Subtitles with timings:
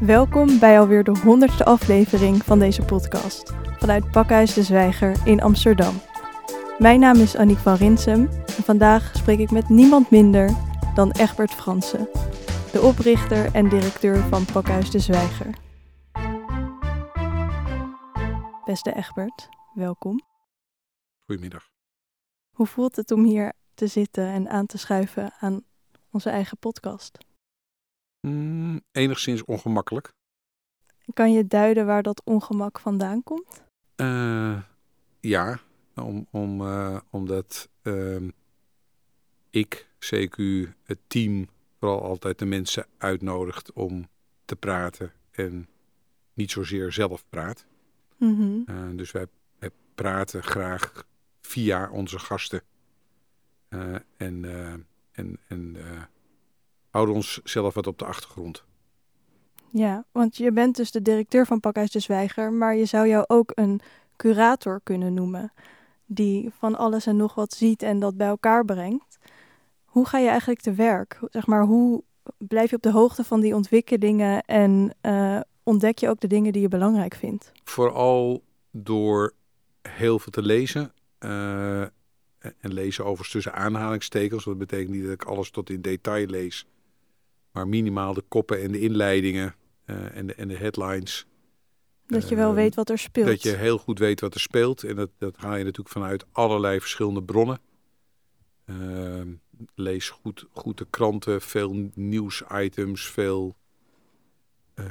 [0.00, 5.94] Welkom bij alweer de honderdste aflevering van deze podcast vanuit Pakhuis de Zwijger in Amsterdam.
[6.78, 10.50] Mijn naam is Annick van Rinsem en vandaag spreek ik met niemand minder
[10.94, 12.08] dan Egbert Fransen,
[12.72, 15.54] de oprichter en directeur van Pakhuis de Zwijger.
[18.64, 20.20] Beste Egbert, welkom.
[21.24, 21.68] Goedemiddag.
[22.50, 25.64] Hoe voelt het om hier te zitten en aan te schuiven aan
[26.10, 27.25] onze eigen podcast?
[28.26, 30.12] Mm, enigszins ongemakkelijk.
[31.14, 33.62] Kan je duiden waar dat ongemak vandaan komt?
[33.96, 34.62] Uh,
[35.20, 35.58] ja,
[35.94, 38.28] om, om, uh, omdat uh,
[39.50, 40.36] ik, CQ,
[40.82, 41.48] het team,
[41.78, 44.08] vooral altijd de mensen uitnodigt om
[44.44, 45.68] te praten en
[46.32, 47.66] niet zozeer zelf praat.
[48.16, 48.96] Mm -hmm.
[48.96, 49.26] dus wij,
[49.58, 51.06] wij, praten graag
[51.40, 52.62] via onze gasten.
[54.16, 54.44] en
[55.12, 55.76] en, en
[56.96, 58.64] houden ons zelf wat op de achtergrond.
[59.70, 63.24] Ja, want je bent dus de directeur van Pakhuis de Zwijger, maar je zou jou
[63.26, 63.80] ook een
[64.16, 65.52] curator kunnen noemen,
[66.06, 69.18] die van alles en nog wat ziet en dat bij elkaar brengt.
[69.84, 71.18] Hoe ga je eigenlijk te werk?
[71.30, 72.02] Zeg maar, hoe
[72.38, 76.52] blijf je op de hoogte van die ontwikkelingen en uh, ontdek je ook de dingen
[76.52, 77.52] die je belangrijk vindt?
[77.64, 79.32] Vooral door
[79.82, 80.92] heel veel te lezen.
[81.20, 81.80] Uh,
[82.60, 84.44] en lezen overigens tussen aanhalingstekens.
[84.44, 86.66] Dat betekent niet dat ik alles tot in detail lees
[87.56, 89.54] maar minimaal de koppen en de inleidingen
[89.86, 91.26] uh, en, de, en de headlines.
[92.06, 93.26] Dat je wel uh, weet wat er speelt.
[93.26, 94.82] Dat je heel goed weet wat er speelt.
[94.82, 97.60] En dat, dat haal je natuurlijk vanuit allerlei verschillende bronnen.
[98.66, 99.20] Uh,
[99.74, 103.56] lees goed, goed de kranten, veel nieuwsitems, veel
[104.74, 104.84] eh,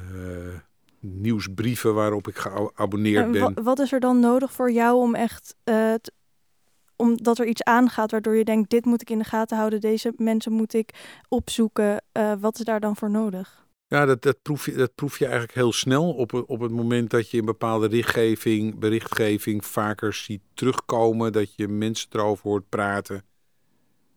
[1.00, 3.64] nieuwsbrieven waarop ik geabonneerd ben.
[3.64, 5.56] Wat is er dan nodig voor jou om echt
[6.96, 10.14] omdat er iets aangaat waardoor je denkt, dit moet ik in de gaten houden, deze
[10.18, 12.04] mensen moet ik opzoeken.
[12.14, 13.66] Uh, wat is daar dan voor nodig?
[13.88, 17.10] Ja, dat, dat, proef je, dat proef je eigenlijk heel snel op, op het moment
[17.10, 23.24] dat je een bepaalde richtgeving, berichtgeving vaker ziet terugkomen, dat je mensen erover hoort praten.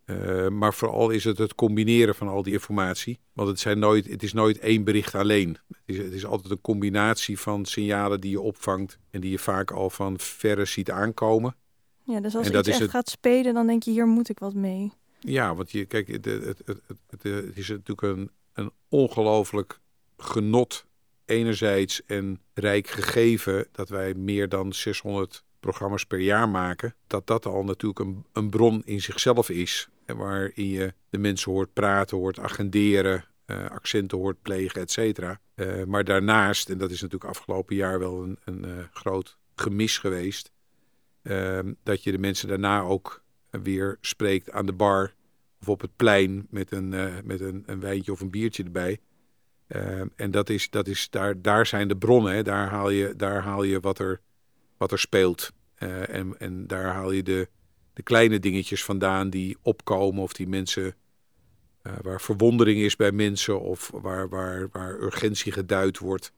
[0.06, 3.18] Uh, maar vooral is het het combineren van al die informatie.
[3.32, 5.58] Want het, zijn nooit, het is nooit één bericht alleen.
[5.68, 9.38] Het is, het is altijd een combinatie van signalen die je opvangt en die je
[9.38, 11.56] vaak al van verre ziet aankomen.
[12.08, 12.90] Ja, dus als je iets echt het...
[12.90, 14.92] gaat spelen, dan denk je, hier moet ik wat mee.
[15.20, 19.80] Ja, want je, kijk, het, het, het, het, is natuurlijk een, een ongelooflijk
[20.16, 20.86] genot
[21.24, 26.94] enerzijds en rijk gegeven dat wij meer dan 600 programma's per jaar maken.
[27.06, 29.88] Dat dat al natuurlijk een, een bron in zichzelf is.
[30.04, 35.40] En waarin je de mensen hoort praten, hoort agenderen, uh, accenten hoort plegen, et cetera.
[35.54, 39.98] Uh, maar daarnaast, en dat is natuurlijk afgelopen jaar wel een, een uh, groot gemis
[39.98, 40.50] geweest
[41.82, 45.14] dat je de mensen daarna ook weer spreekt aan de bar
[45.60, 49.00] of op het plein met een, uh, met een, een, wijntje of een biertje erbij.
[49.66, 52.44] Ehm, en dat is, dat is, daar, daar zijn de bronnen.
[52.44, 54.20] Daar, haal je, daar haal je wat er,
[54.76, 55.52] wat er speelt.
[55.78, 57.48] Uh, en, en daar haal je de,
[57.92, 60.94] de kleine dingetjes vandaan die opkomen of die mensen,
[61.82, 66.32] uh, waar verwondering is bij mensen of waar, waar, waar urgentie geduid wordt.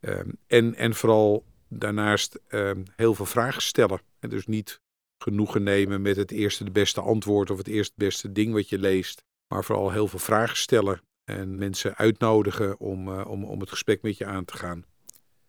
[0.00, 1.44] Um, en, en vooral
[1.78, 4.00] daarnaast uh, heel veel vragen stellen.
[4.18, 4.80] En dus niet
[5.18, 8.78] genoegen nemen met het eerste de beste antwoord of het eerste beste ding wat je
[8.78, 9.24] leest.
[9.48, 14.02] Maar vooral heel veel vragen stellen en mensen uitnodigen om, uh, om, om het gesprek
[14.02, 14.84] met je aan te gaan.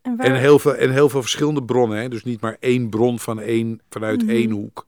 [0.02, 0.26] En, waar...
[0.26, 1.98] en, heel, veel, en heel veel verschillende bronnen.
[1.98, 2.08] Hè?
[2.08, 4.36] Dus niet maar één bron van één, vanuit mm -hmm.
[4.36, 4.86] één hoek.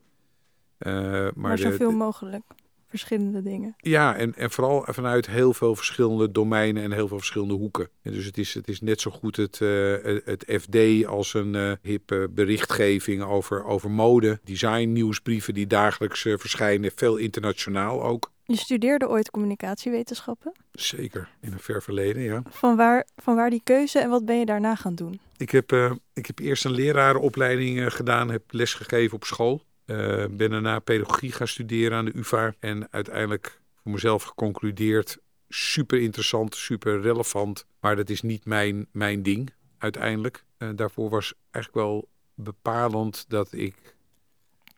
[0.78, 2.44] Uh, maar, maar zoveel de, mogelijk
[2.88, 3.74] verschillende dingen.
[3.76, 7.88] Ja, en, en vooral vanuit heel veel verschillende domeinen en heel veel verschillende hoeken.
[8.02, 9.94] En dus het is, het is net zo goed het, uh,
[10.24, 16.38] het FD als een uh, hippe berichtgeving over, over mode, design, nieuwsbrieven die dagelijks uh,
[16.38, 18.30] verschijnen, veel internationaal ook.
[18.44, 20.52] Je studeerde ooit communicatiewetenschappen?
[20.72, 22.42] Zeker, in een ver verleden, ja.
[22.48, 25.20] Van waar, van waar die keuze en wat ben je daarna gaan doen?
[25.36, 25.72] Ik heb,
[26.14, 29.62] ik heb eerst een lerarenopleiding gedaan, heb lesgegeven op school.
[29.90, 32.54] Uh, ben daarna pedagogie gaan studeren aan de UvA.
[32.58, 35.18] En uiteindelijk voor mezelf geconcludeerd.
[35.48, 37.66] Super interessant, super relevant.
[37.80, 40.44] Maar dat is niet mijn, mijn ding uiteindelijk.
[40.58, 43.96] Uh, daarvoor was eigenlijk wel bepalend dat ik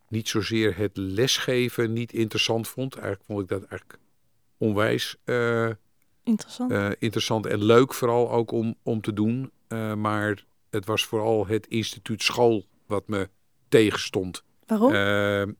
[0.09, 2.95] niet zozeer het lesgeven niet interessant vond.
[2.95, 3.99] Eigenlijk vond ik dat eigenlijk
[4.56, 5.71] onwijs uh,
[6.23, 6.97] interessant.
[6.99, 9.51] interessant en leuk vooral ook om, om te doen.
[9.97, 13.29] maar het was vooral het instituut school wat me
[13.69, 14.43] tegenstond.
[14.70, 14.93] Waarom?
[14.93, 15.55] Uh,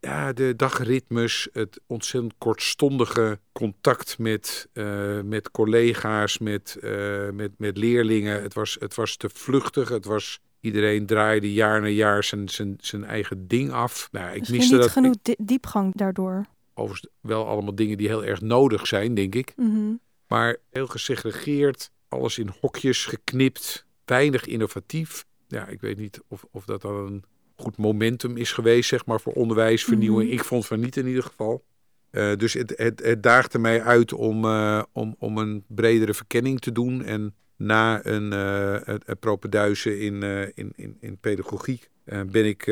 [0.00, 7.76] ja, de dagritmes, het ontzettend kortstondige contact met, uh, met collega's, met, uh, met, met
[7.76, 8.42] leerlingen.
[8.42, 9.88] Het was, het was te vluchtig.
[9.88, 14.08] Het was, iedereen draaide jaar na jaar zijn, zijn, zijn eigen ding af.
[14.12, 16.44] Nou, ik miste niet dat, genoeg diepgang daardoor.
[16.74, 19.52] Overigens wel allemaal dingen die heel erg nodig zijn, denk ik.
[19.56, 20.00] Mm -hmm.
[20.28, 25.24] Maar heel gesegregeerd, alles in hokjes geknipt, weinig innovatief.
[25.48, 27.24] Ja, ik weet niet of, of dat dan een
[27.56, 30.28] goed momentum is geweest, zeg maar, voor onderwijsvernieuwing.
[30.28, 30.38] Mhm.
[30.38, 31.64] Ik vond van niet in ieder geval.
[32.10, 36.60] Eh, dus het, het, het daagde mij uit om, eh, om, om een bredere verkenning
[36.60, 37.04] te doen.
[37.04, 42.64] En na een, een propeduizen in, uh, in, in, in pedagogiek uh, ben ik,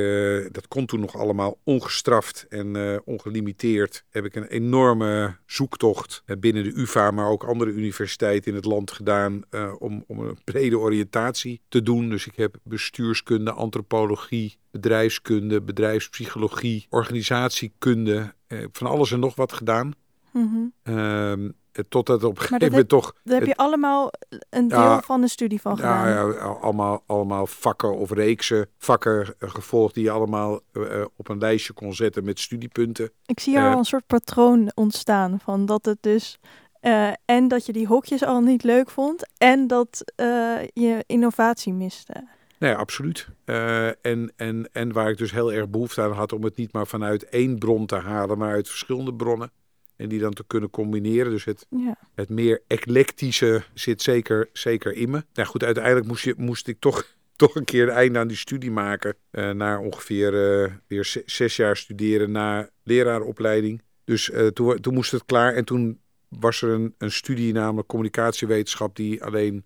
[0.53, 6.73] dat kon toen nog allemaal ongestraft en ongelimiteerd, heb ik een enorme zoektocht binnen de
[6.81, 9.43] UvA, maar ook andere universiteiten in het land gedaan
[9.79, 12.09] om, om een brede oriëntatie te doen.
[12.09, 18.35] Dus ik heb bestuurskunde, antropologie, bedrijfskunde, bedrijfspsychologie, organisatiekunde,
[18.73, 19.93] van alles en nog wat gedaan.
[20.33, 21.55] Mm -hmm.
[21.89, 23.15] Totdat op een gegeven moment toch...
[23.25, 24.11] Daar heb je allemaal
[24.51, 26.09] een deel Ja, van de studie van gedaan.
[26.09, 31.29] Ja, ja, allemaal, allemaal vakken of reeksen vakken eh, gevolgd die je allemaal eh, op
[31.29, 33.11] een lijstje kon zetten met studiepunten.
[33.27, 33.73] Ik zie Eh.
[33.73, 36.39] al een soort patroon ontstaan van dat het dus...
[36.81, 40.27] eh, en dat je die hokjes al niet leuk vond en dat eh,
[40.73, 42.29] je innovatie miste.
[42.59, 43.29] Nee, absoluut.
[43.45, 46.73] Eh, en, en, en waar ik dus heel erg behoefte aan had om het niet
[46.73, 49.51] maar vanuit één bron te halen, maar uit verschillende bronnen.
[49.97, 51.31] En die dan te kunnen combineren.
[51.33, 51.97] Dus het, Ja.
[52.15, 55.25] het meer eclectische zit zeker, zeker in me.
[55.35, 57.07] Nou goed, uiteindelijk moest, je, moest ik toch,
[57.37, 59.15] toch een keer een einde aan die studie maken.
[59.31, 63.83] eh na ongeveer eh, weer ze- zes jaar studeren na leraaropleiding.
[64.05, 65.55] Dus eh, toen, toen moest het klaar.
[65.55, 69.65] En toen was er een, een studie, namelijk communicatiewetenschap, die alleen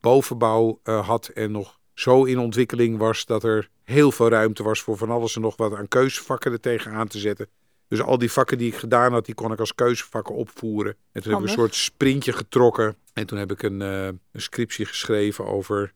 [0.00, 4.96] bovenbouw had en nog zo in ontwikkeling was dat er heel veel ruimte was voor
[4.96, 7.46] van alles en nog wat aan keuzevakken er tegenaan te zetten.
[7.92, 10.96] Dus al die vakken die ik gedaan had, die kon ik als keuzevakken opvoeren.
[11.12, 12.96] En toen heb ik een soort sprintje getrokken.
[13.12, 15.92] En toen heb ik een, eh, een scriptie geschreven over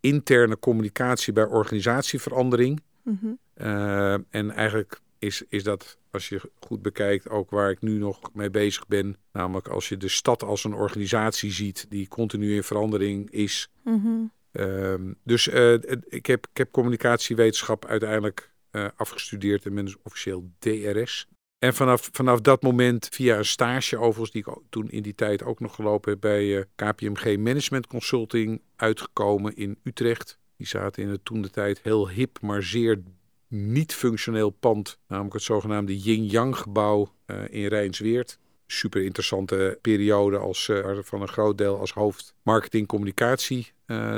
[0.00, 2.82] interne communicatie bij organisatieverandering.
[3.02, 3.26] Mhm.
[3.54, 8.20] Eh, en eigenlijk is, is dat, als je goed bekijkt, ook waar ik nu nog
[8.34, 9.16] mee bezig ben.
[9.32, 13.68] Namelijk als je de stad als een organisatie ziet die continu in verandering is.
[13.84, 14.08] Mhm.
[14.52, 15.72] Ehm, dus eh,
[16.08, 18.54] ik, heb, ik heb communicatiewetenschap uiteindelijk
[18.96, 21.28] afgestudeerd en ben dus officieel DRS.
[21.66, 25.42] En vanaf, vanaf dat moment, via een stage overigens, die ik toen in die tijd
[25.42, 30.38] ook nog gelopen heb bij eh, KPMG Management Consulting, uitgekomen in Utrecht.
[30.56, 33.02] Die zaten in het toen de tijd heel hip, maar zeer
[33.48, 34.98] niet functioneel pand.
[35.08, 38.38] Namelijk het zogenaamde Yin-Yang gebouw eh, in Rijnsweert.
[38.66, 43.72] Super interessante periode als, eh, van een groot deel als hoofd marketing communicatie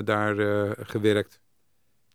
[0.04, 0.36] daar
[0.86, 1.40] gewerkt.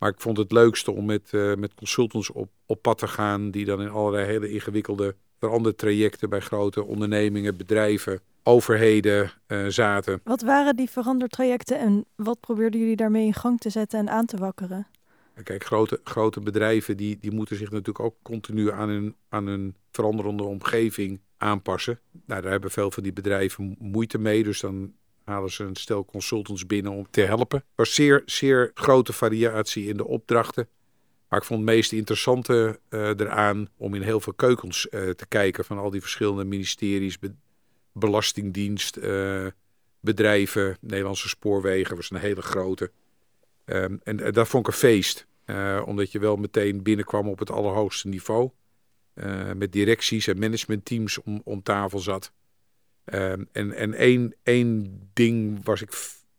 [0.03, 3.51] Maar ik vond het leukste om met, eh, met consultants op, op pad te gaan,
[3.51, 10.21] die dan in allerlei hele ingewikkelde verandertrajecten bij grote ondernemingen, bedrijven, overheden eh, zaten.
[10.23, 14.25] Wat waren die verandertrajecten en wat probeerden jullie daarmee in gang te zetten en aan
[14.25, 14.87] te wakkeren?
[15.43, 19.75] Kijk, grote, grote bedrijven die, die moeten zich natuurlijk ook continu aan hun, aan hun
[19.91, 21.99] veranderende omgeving aanpassen.
[22.25, 26.05] Nou, daar hebben veel van die bedrijven moeite mee, dus dan halen ze een stel
[26.05, 27.63] consultants binnen om te helpen.
[27.75, 30.67] Was zeer, zeer grote variatie in de opdrachten.
[31.29, 35.25] Maar ik vond het meest interessante eh, eraan om in heel veel keukens eh, te
[35.27, 37.35] kijken van al die verschillende ministeries, be-
[37.91, 39.45] belastingdienst, eh,
[39.99, 42.91] bedrijven, Nederlandse spoorwegen was een hele grote.
[43.65, 45.27] Ehm, en dat vond ik een feest,
[45.85, 48.49] omdat je wel meteen binnenkwam op het allerhoogste niveau.
[49.55, 52.31] met directies en managementteams om, om tafel zat.
[53.05, 55.91] Ehm, en en één, één ding was ik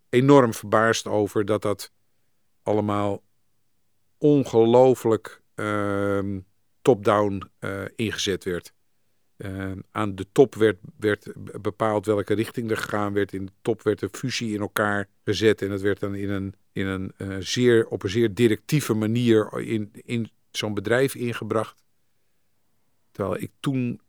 [0.08, 1.93] enorm verbaasd over, dat dat
[2.62, 3.22] allemaal
[4.19, 6.41] ongelooflijk ehm,
[6.82, 8.72] top-down eh, ingezet werd.
[9.36, 13.32] Ehm, aan de top werd, werd bepaald welke richting er gegaan werd.
[13.32, 15.62] In de top werd een fusie in elkaar gezet.
[15.62, 19.60] En dat werd dan in een, in een, eh, zeer, op een zeer directieve manier
[19.60, 21.82] in, in zo'n bedrijf ingebracht.
[23.10, 24.00] Terwijl ik toen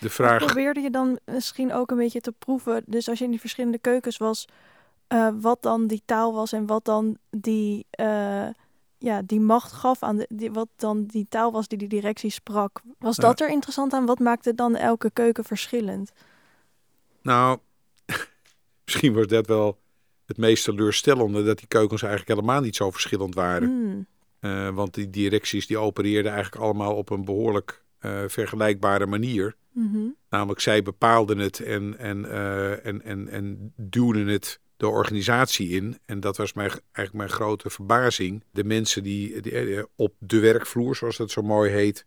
[0.00, 0.44] de vraag.
[0.44, 3.78] Probeerde je dan misschien ook een beetje te proeven, dus als je in die verschillende
[3.78, 4.46] keukens was,
[5.06, 8.48] eh, wat dan die taal was en wat dan die, eh,
[8.98, 12.30] ja, die macht gaf aan de, die, wat dan die taal was die die directie
[12.30, 12.80] sprak.
[12.98, 14.06] Was dat er interessant aan?
[14.06, 16.12] Wat maakte dan elke keuken verschillend?
[17.22, 17.58] Nou,
[18.84, 19.78] misschien was dat wel
[20.26, 21.44] het meest teleurstellende.
[21.44, 23.68] Dat die keukens eigenlijk helemaal niet zo verschillend waren.
[23.68, 24.06] Hmm.
[24.40, 29.56] Eh, want die directies die opereerden eigenlijk allemaal op een behoorlijk eh, vergelijkbare manier.
[29.72, 29.98] Mhm.
[30.28, 35.98] Namelijk, zij bepaalden het en, en, eh, en, en, en duwden het de organisatie in.
[36.04, 38.44] En dat was mijn, eigenlijk mijn grote verbazing.
[38.50, 42.06] De mensen die, die eh, op de werkvloer, zoals dat zo mooi heet,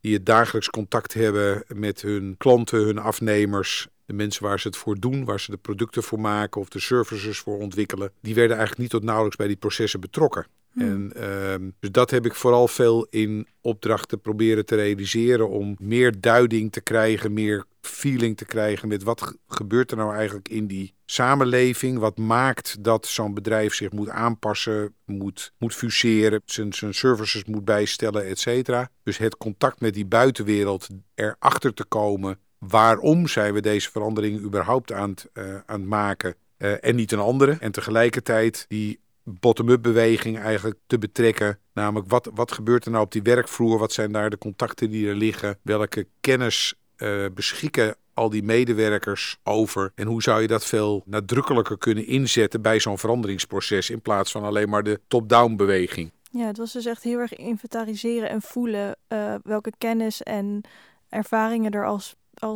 [0.00, 4.76] die het dagelijks contact hebben met hun klanten, hun afnemers, de mensen waar ze het
[4.76, 8.56] voor doen, waar ze de producten voor maken of de services voor ontwikkelen, die werden
[8.56, 10.46] eigenlijk niet tot nauwelijks bij die processen betrokken.
[10.74, 10.82] Hmm.
[10.82, 16.20] En ehm, dus dat heb ik vooral veel in opdrachten proberen te realiseren om meer
[16.20, 20.66] duiding te krijgen, meer feeling te krijgen met wat ge- gebeurt er nou eigenlijk in
[20.66, 21.98] die samenleving.
[21.98, 28.26] Wat maakt dat zo'n bedrijf zich moet aanpassen, moet, moet fuseren, zijn, services moet bijstellen,
[28.26, 28.90] et cetera.
[29.02, 34.92] Dus het contact met die buitenwereld, erachter te komen waarom zijn we deze veranderingen überhaupt
[34.92, 37.56] aan het, eh, aan het maken eh, en niet een andere.
[37.60, 41.58] En tegelijkertijd die bottom-up beweging eigenlijk te betrekken.
[41.72, 43.78] Namelijk, wat, wat gebeurt er nou op die werkvloer?
[43.78, 45.58] Wat zijn daar de contacten die er liggen?
[45.62, 49.92] Welke kennis eh, beschikken al die medewerkers over?
[49.94, 53.90] En hoe zou je dat veel nadrukkelijker kunnen inzetten bij zo'n veranderingsproces...
[53.90, 56.12] in plaats van alleen maar de top-down beweging?
[56.30, 60.60] Ja, het was dus echt heel erg inventariseren en voelen eh, welke kennis en
[61.08, 62.00] ervaringen er al,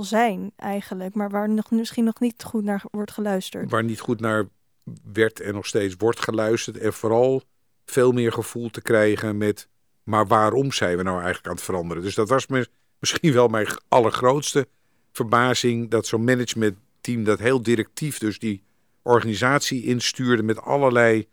[0.03, 3.71] zijn eigenlijk, maar waar nog, misschien nog niet goed naar wordt geluisterd.
[3.71, 4.49] Waar niet goed naar
[5.13, 6.79] werd en nog steeds wordt geluisterd.
[6.79, 7.43] En vooral
[7.85, 9.69] veel meer gevoel te krijgen met...
[10.03, 12.03] maar waarom zijn we nou eigenlijk aan het veranderen?
[12.03, 12.47] Dus dat was
[12.99, 14.69] misschien wel mijn allergrootste
[15.13, 15.91] verbazing...
[15.91, 18.63] dat zo'n managementteam dat heel directief dus die
[19.03, 20.43] organisatie instuurde...
[20.43, 21.29] met allerlei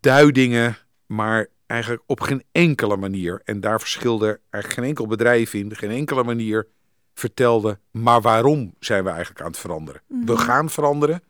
[0.00, 3.40] duidingen, maar eigenlijk op geen enkele manier...
[3.44, 5.76] en daar verschilde eigenlijk geen enkel bedrijf in...
[5.76, 6.68] geen enkele manier
[7.14, 7.78] vertelde...
[7.90, 10.02] maar waarom zijn we eigenlijk aan het veranderen?
[10.06, 10.36] We Mhm.
[10.36, 11.22] gaan veranderen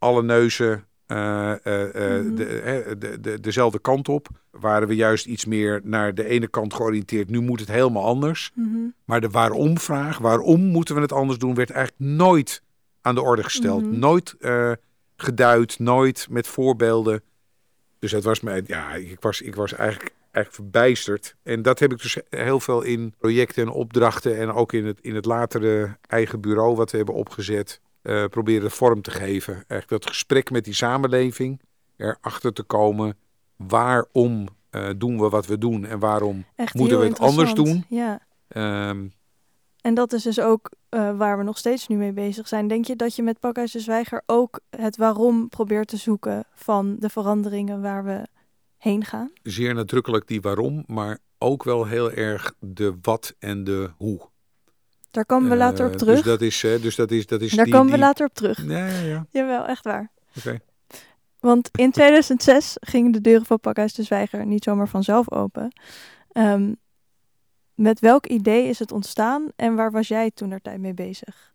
[0.00, 2.34] alle neuzen eh, eh, eh, Mhm.
[2.34, 4.28] de, de, de, dezelfde kant op.
[4.50, 7.30] Waren we juist iets meer naar de ene kant georiënteerd.
[7.30, 8.50] Nu moet het helemaal anders.
[8.54, 8.68] Mhm.
[9.04, 12.62] Maar de waarom-vraag, waarom moeten we het anders doen, werd eigenlijk nooit
[13.00, 13.82] aan de orde gesteld.
[13.82, 13.98] Mhm.
[13.98, 14.36] Nooit
[15.16, 17.22] geduid, nooit met voorbeelden.
[17.98, 21.36] Dus het was mij, ja, ik was, ik was eigenlijk, eigenlijk verbijsterd.
[21.42, 24.98] En dat heb ik dus heel veel in projecten en opdrachten en ook in het,
[25.00, 29.54] in het latere eigen bureau wat we hebben opgezet, eh proberen vorm te geven.
[29.54, 31.60] Eigenlijk dat gesprek met die samenleving,
[31.96, 33.16] erachter te komen
[33.56, 37.84] waarom eh, doen we wat we doen en waarom Echt Moeten we het anders doen?
[37.88, 39.08] Ja, Ehm,
[39.80, 42.68] en dat is dus ook eh, waar we nog steeds nu mee bezig zijn.
[42.68, 46.96] Denk je dat je met Pakhuis de Zwijger ook het waarom probeert te zoeken van
[46.98, 48.26] de veranderingen waar we
[48.76, 49.30] heen gaan?
[49.42, 54.28] zeer nadrukkelijk die waarom, maar ook wel heel erg de wat en de hoe.
[55.10, 56.14] Daar komen we later op Eh, terug.
[56.16, 58.34] Dus dat is, dus dat is, dat is Daar die, komen we die- later op
[58.34, 58.62] terug.
[58.66, 59.26] Ja, ja, ja.
[59.30, 60.10] Jawel, echt waar.
[60.38, 60.58] Oké.
[61.38, 65.72] Want in 2006 gingen de deuren van Pakhuis de Zwijger niet zomaar vanzelf open.
[66.32, 66.72] Ehm,
[67.74, 71.48] met welk idee is het ontstaan en waar was jij toen er tijd mee bezig?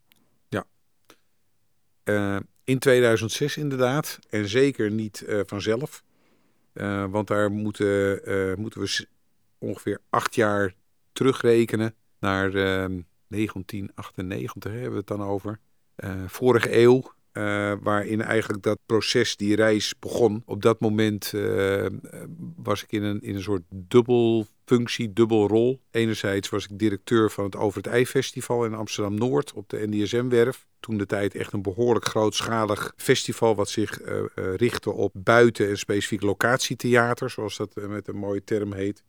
[2.04, 4.20] Eh, in 2006 inderdaad.
[4.30, 6.04] En zeker niet eh, vanzelf.
[7.10, 8.22] Want daar moeten,
[8.62, 9.08] moeten we
[9.58, 10.74] ongeveer acht jaar
[11.14, 13.02] terugrekenen naar ehm,
[13.36, 15.60] 1998 hè, hebben we het dan over.
[15.96, 17.13] Eh, vorige eeuw.
[17.32, 20.44] eh, waarin eigenlijk dat proces, die reis begon.
[20.46, 21.86] Op dat moment eh,
[22.56, 25.82] was ik in een, in een soort dubbel functie, dubbel rol.
[25.92, 30.65] Enerzijds was ik directeur van het Over het Ei Festival in Amsterdam-Noord op de NDSM-werf.
[30.80, 34.00] Toen de tijd echt een behoorlijk grootschalig festival wat zich
[34.36, 39.04] richtte op buiten- en specifiek locatietheater, zoals dat met een mooie term heet.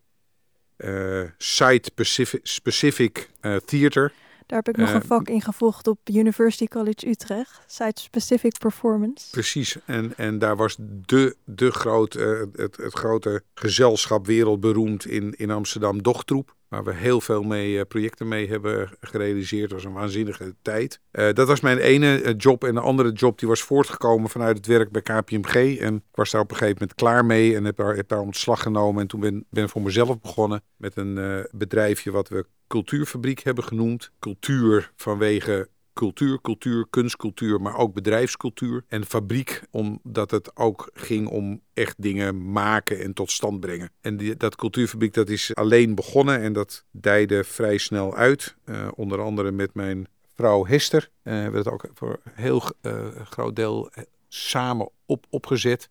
[0.76, 4.12] Eh, Site-specific specific, eh, theater.
[4.46, 7.60] Daar heb ik nog Eh, een vak in gevolgd op University College Utrecht.
[7.66, 9.30] Site Specific Performance.
[9.30, 15.34] Precies, en, en daar was de, de groot, eh, het, het grote gezelschap wereldberoemd in,
[15.36, 16.55] in Amsterdam, Dochtroep.
[16.68, 19.70] Waar we heel veel mee, eh, projecten mee hebben gerealiseerd.
[19.70, 21.00] Dat was een waanzinnige tijd.
[21.10, 22.64] Eh, dat was mijn ene eh, job.
[22.64, 25.78] En de andere job die was voortgekomen vanuit het werk bij KPMG.
[25.78, 27.56] En ik was daar op een gegeven moment klaar mee.
[27.56, 29.02] En heb daar, heb daar ontslag genomen.
[29.02, 34.10] En toen ben, ben voor mezelf begonnen met een bedrijfje wat we Cultuurfabriek hebben genoemd.
[34.18, 38.84] Cultuur vanwege cultuur, cultuur, kunstcultuur, maar ook bedrijfscultuur.
[38.88, 43.90] En fabriek, omdat het ook ging om echt dingen maken en tot stand brengen.
[44.00, 48.56] En die, dat cultuurfabriek dat is alleen begonnen en dat dijde vrij snel uit.
[48.64, 51.10] Eh, onder andere met mijn vrouw Hester.
[51.22, 53.90] Hebben we het ook voor een heel eh, groot deel
[54.28, 55.88] samen op, opgezet.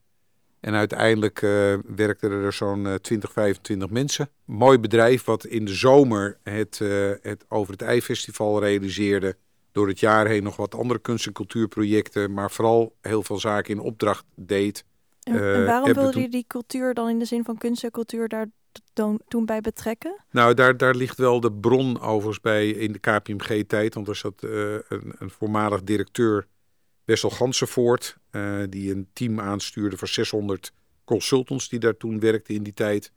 [0.60, 4.30] En uiteindelijk eh, werkten er zo'n eh, 20, 25 mensen.
[4.46, 6.80] Mooi bedrijf wat in de zomer het,
[7.22, 9.36] het Over het Ei Festival realiseerde.
[9.76, 12.34] Door het jaar heen nog wat andere kunst- en cultuurprojecten.
[12.34, 14.86] Maar vooral heel veel zaken in opdracht deed.
[15.24, 17.84] En, en Eh, waarom wilde toen- je die cultuur dan in de zin van kunst
[17.84, 18.48] en cultuur daar
[18.94, 20.24] dan, toen bij betrekken?
[20.32, 23.94] Nou, daar, daar ligt wel de bron overigens bij in de KPMG-tijd.
[23.94, 26.48] Want er zat eh, een, een voormalig directeur,
[27.06, 30.72] Wessel Gansenvoort, eh, die een team aanstuurde van 600
[31.06, 33.12] consultants die daar toen werkten in die tijd.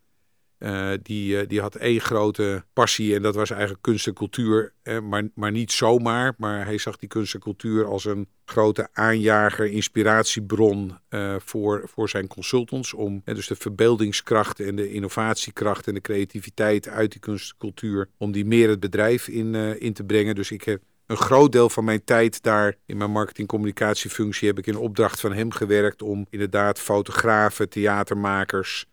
[0.59, 4.73] Uh, die, uh, die had één grote passie en dat was eigenlijk kunst en cultuur.
[4.83, 8.89] Eh, maar, maar niet zomaar, maar hij zag die kunst en cultuur als een grote
[8.93, 10.99] aanjager, inspiratiebron
[11.39, 12.95] voor, voor zijn consultants.
[12.95, 18.09] Om dus de verbeeldingskracht en de innovatiekracht en de creativiteit uit die kunst en cultuur,
[18.17, 20.35] om die meer het bedrijf in, in te brengen.
[20.35, 24.67] Dus ik heb een groot deel van mijn tijd daar in mijn marketing-communicatiefunctie heb ik
[24.67, 28.87] in opdracht van hem gewerkt om inderdaad fotografen, theatermakers,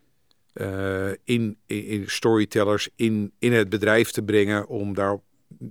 [1.24, 5.20] in, in, storytellers in, in het bedrijf te brengen om daar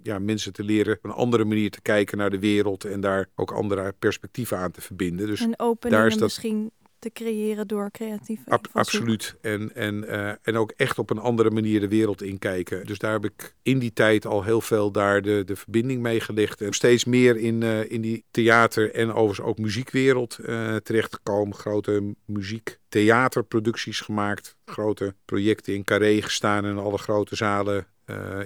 [0.02, 3.28] ja, mensen te leren op een andere manier te kijken naar de wereld en daar
[3.34, 5.26] ook andere perspectieven aan te verbinden.
[5.26, 6.20] Dus en openingen dat...
[6.20, 6.70] misschien
[7.04, 9.37] te creëren door creatieve Ab Absoluut.
[9.40, 12.87] En, en, uh, en ook echt op een andere manier de wereld inkijken.
[12.87, 16.20] Dus daar heb ik in die tijd al heel veel daar de, de verbinding mee
[16.20, 16.61] gelegd.
[16.61, 21.54] En steeds meer in, uh, in die theater- en overigens ook muziekwereld uh, terechtgekomen.
[21.54, 24.56] Grote muziek theaterproducties gemaakt.
[24.64, 27.87] Grote projecten in Carré gestaan en alle grote zalen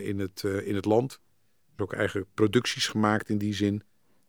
[0.00, 1.21] in, het, in het land.
[1.77, 3.83] Dus ook eigenlijk producties gemaakt in die zin.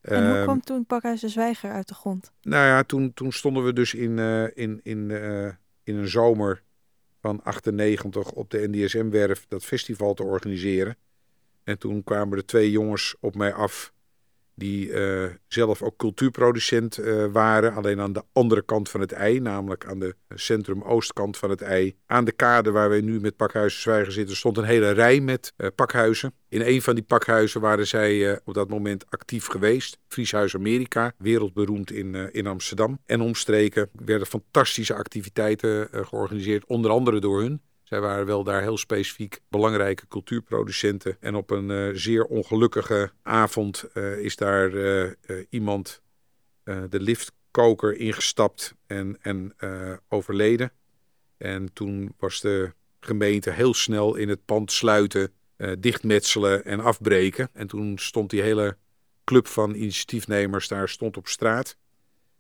[0.10, 2.32] En hoe ehm, kwam toen Pakhuis de Zwijger uit de grond?
[2.42, 5.46] Nou ja, toen, toen stonden we dus in, uh, in, in, uh,
[5.84, 6.64] in een zomer
[7.22, 10.98] van 98 op de NDSM-werf dat festival te organiseren.
[11.64, 13.94] En toen kwamen er twee jongens op mij af
[14.60, 17.74] die uh, zelf ook cultuurproducent uh, waren.
[17.74, 21.96] Alleen aan de andere kant van het ei, namelijk aan de centrum-oostkant van het ei.
[22.06, 25.54] Aan de kade waar wij nu met Pakhuizen Zwijger zitten, stond een hele rij met
[25.58, 26.34] uh, pakhuizen.
[26.50, 29.98] In een van die pakhuizen waren zij op dat moment actief geweest.
[30.08, 33.00] Frieshuis Amerika, wereldberoemd in, in Amsterdam.
[33.06, 37.62] En omstreken werden fantastische activiteiten georganiseerd, onder andere door hun.
[37.90, 41.18] Zij waren wel daar heel specifiek belangrijke cultuurproducenten.
[41.20, 45.12] En op een uh, zeer ongelukkige avond uh, is daar uh,
[45.50, 46.02] iemand
[46.90, 49.54] de liftkoker ingestapt en, en
[50.10, 50.72] overleden.
[51.38, 55.34] En toen was de gemeente heel snel in het pand sluiten,
[55.80, 57.50] dichtmetselen en afbreken.
[57.54, 58.78] En toen stond die hele
[59.24, 61.78] club van initiatiefnemers daar stond op straat.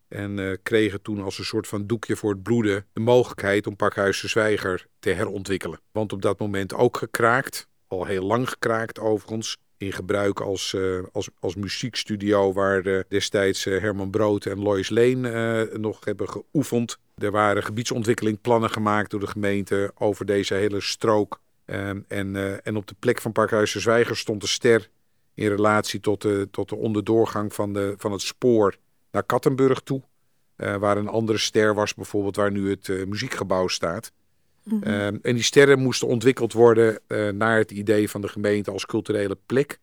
[0.10, 3.75] En uh, kregen toen als een soort van doekje voor het bloeden de mogelijkheid om
[3.75, 5.80] Pakhuis de Zwijger te herontwikkelen.
[5.92, 9.58] Want op dat moment ook gekraakt, al heel lang gekraakt overigens.
[9.78, 15.70] In gebruik als, uh, als, als muziekstudio waar uh, destijds Herman Brood en Lois Lane
[15.78, 16.98] nog hebben geoefend.
[17.18, 21.39] Er waren gebiedsontwikkelingplannen gemaakt door de gemeente over deze hele strook.
[21.65, 24.89] Ehm, en, en op de plek van Pakhuis de Zwijger stond de ster
[25.34, 28.76] in relatie tot de, tot de onderdoorgang van, de, van het spoor
[29.12, 30.02] naar Kattenburg toe.
[30.58, 34.12] Uh, waar een andere ster was, bijvoorbeeld waar nu het uh, muziekgebouw staat.
[34.63, 34.91] Mm -hmm.
[34.91, 37.00] uh, en die sterren moesten ontwikkeld worden
[37.38, 39.80] naar het idee van de gemeente als culturele plek.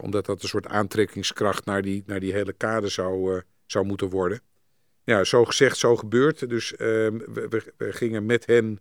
[0.00, 4.40] omdat dat een soort aantrekkingskracht naar die, naar die hele kade zou, zou moeten worden.
[5.08, 6.48] Ja, zo gezegd, zo gebeurd.
[6.48, 8.80] Dus ehm, we, we, we, gingen met hen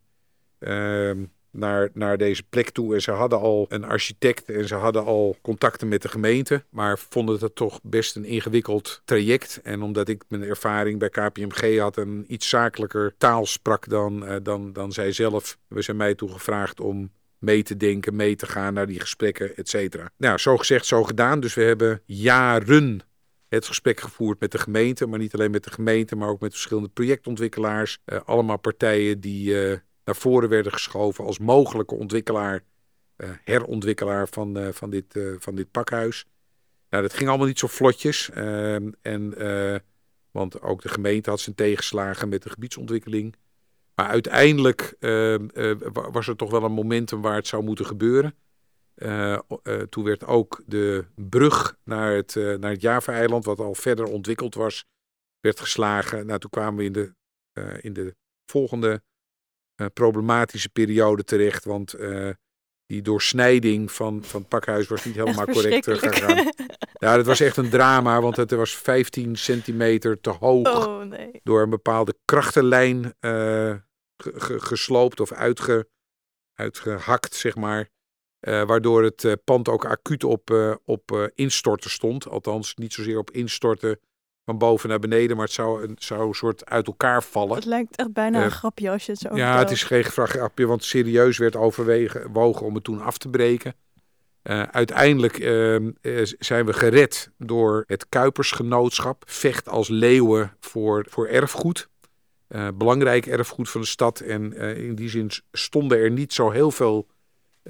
[0.60, 1.26] ehm,
[1.58, 2.93] naar, naar deze plek toe.
[2.93, 6.63] En ze hadden al een architect en ze hadden al contacten met de gemeente.
[6.70, 9.60] Maar vonden het toch best een ingewikkeld traject.
[9.63, 14.36] En omdat ik mijn ervaring bij KPMG had en iets zakelijker taal sprak dan, uh,
[14.43, 15.58] dan, dan zij zelf.
[15.67, 19.56] We zijn mij toe gevraagd om mee te denken, mee te gaan naar die gesprekken,
[19.56, 20.10] et cetera.
[20.17, 21.39] Nou, zo gezegd, zo gedaan.
[21.39, 23.02] Dus we hebben jaren
[23.50, 26.52] het gesprek gevoerd met de gemeente, maar niet alleen met de gemeente, maar ook met
[26.52, 28.00] verschillende projectontwikkelaars.
[28.06, 32.63] Uh, allemaal partijen die uh, naar voren werden geschoven als mogelijke ontwikkelaar,
[33.17, 36.26] uh, herontwikkelaar van, uh, van, dit, uh, van dit pakhuis.
[36.89, 38.30] Nou, dat ging allemaal niet zo vlotjes.
[38.30, 39.34] Ehm, en,
[40.32, 43.36] want ook de gemeente had zijn tegenslagen met de gebiedsontwikkeling.
[43.96, 45.48] Maar uiteindelijk ehm,
[45.91, 48.36] was er toch wel een momentum waar het zou moeten gebeuren.
[49.89, 54.86] toen werd ook de brug naar het, naar het Java-eiland, wat al verder ontwikkeld was,
[55.39, 56.26] werd geslagen.
[56.26, 57.13] Nou, toen kwamen we in de,
[57.82, 58.15] in de
[58.46, 59.02] volgende
[59.93, 61.65] problematische periode terecht.
[61.65, 62.29] Want uh,
[62.85, 66.51] die doorsnijding van, van het pakhuis was niet helemaal correct gegaan.
[66.99, 70.87] Ja, dat was echt een drama, want het was 15 centimeter te hoog.
[70.87, 71.39] Oh, nee.
[71.43, 73.75] Door een bepaalde krachtenlijn uh,
[74.57, 75.89] gesloopt of uitge,
[76.53, 77.89] uitgehakt, zeg maar.
[78.39, 82.27] waardoor het pand ook acuut op, op instorten stond.
[82.27, 83.99] Althans, niet zozeer op instorten
[84.47, 87.55] van boven naar beneden, maar het zou een, zou een soort uit elkaar vallen.
[87.55, 90.03] Het lijkt echt bijna een uh, grapje als je het zo Ja, het is geen
[90.03, 93.75] grapje, want serieus werd overwogen om het toen af te breken.
[94.43, 95.91] Uh, uiteindelijk uh,
[96.39, 99.23] zijn we gered door het Kuipersgenootschap.
[99.25, 101.89] Vecht als leeuwen voor, voor erfgoed.
[102.73, 104.19] belangrijk erfgoed van de stad.
[104.19, 107.07] En in die zin stonden er niet zo heel veel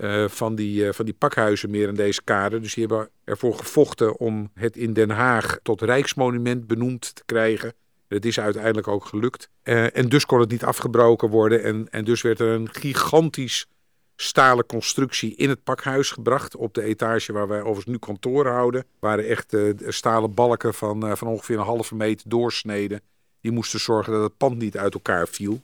[0.01, 2.59] uh, van, die, uh, van die pakhuizen meer in deze kade.
[2.59, 7.73] Dus die hebben ervoor gevochten om het in Den Haag tot Rijksmonument benoemd te krijgen.
[8.07, 9.49] Het is uiteindelijk ook gelukt.
[9.63, 11.63] Eh, en dus kon het niet afgebroken worden.
[11.63, 13.67] En, en dus werd er een gigantisch
[14.15, 16.55] stalen constructie in het pakhuis gebracht.
[16.55, 18.85] Op de etage waar wij overigens nu kantoor houden.
[18.99, 19.57] Waren echt
[19.87, 23.01] stalen balken van, van ongeveer een halve meter doorsneden.
[23.41, 25.61] Die moesten zorgen dat het pand niet uit elkaar viel.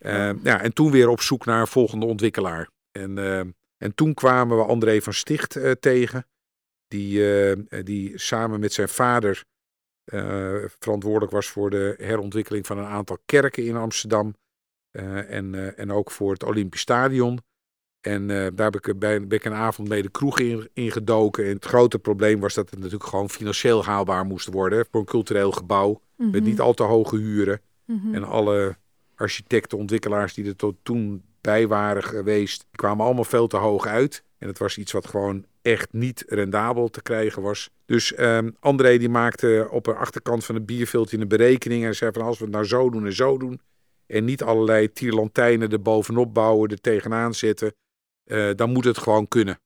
[0.00, 2.68] Uh, ja, en toen weer op zoek naar een volgende ontwikkelaar.
[2.92, 3.18] En,
[3.78, 6.26] en toen kwamen we André van Sticht tegen.
[6.88, 7.22] Die,
[7.82, 9.44] die samen met zijn vader
[10.78, 14.34] verantwoordelijk was voor de herontwikkeling van een aantal kerken in Amsterdam.
[14.90, 17.38] en, en ook voor het Olympisch Stadion.
[18.00, 21.44] En daar heb ik, bij, ben ik een avond mee de kroeg in, gedoken.
[21.44, 24.86] En het grote probleem was dat het natuurlijk gewoon financieel haalbaar moest worden.
[24.90, 26.00] Voor een cultureel gebouw.
[26.16, 26.42] Met Mhm.
[26.42, 27.60] niet al te hoge huren.
[27.84, 28.14] Mhm.
[28.14, 28.76] En alle
[29.14, 33.86] architecten, ontwikkelaars die er tot toen bij waren geweest, die kwamen allemaal veel te hoog
[33.86, 34.22] uit.
[34.38, 37.70] En het was iets wat gewoon echt niet rendabel te krijgen was.
[37.84, 41.84] Dus ehm, André die maakte op de achterkant van een bierviltje een berekening.
[41.84, 43.60] En zei van als we het nou zo doen en zo doen.
[44.06, 47.74] En niet allerlei tierlantijnen er bovenop bouwen, er tegenaan zetten.
[48.24, 49.60] Uh, dan moet het gewoon kunnen.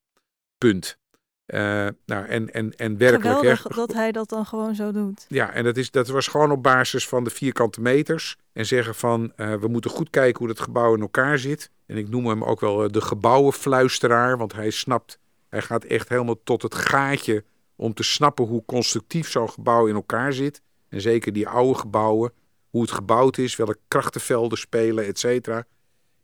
[0.59, 0.99] Punt.
[1.47, 3.37] Uh, nou, en, en, en werkelijk.
[3.37, 5.25] Geweldig hè, dat hij dat dan gewoon zo doet.
[5.29, 8.37] Ja, en dat, is, dat was gewoon op basis van de vierkante meters.
[8.53, 11.71] En zeggen van, uh, we moeten goed kijken hoe dat gebouw in elkaar zit.
[11.87, 14.39] En ik noem hem ook wel de gebouwenfluisteraar.
[14.39, 17.45] Want hij snapt, hij gaat echt helemaal tot het gaatje
[17.77, 20.63] om te snappen hoe constructief zo'n gebouw in elkaar zit.
[20.89, 22.33] En zeker die oude gebouwen,
[22.71, 25.65] hoe het gebouwd is, welke krachtenvelden spelen, et cetera.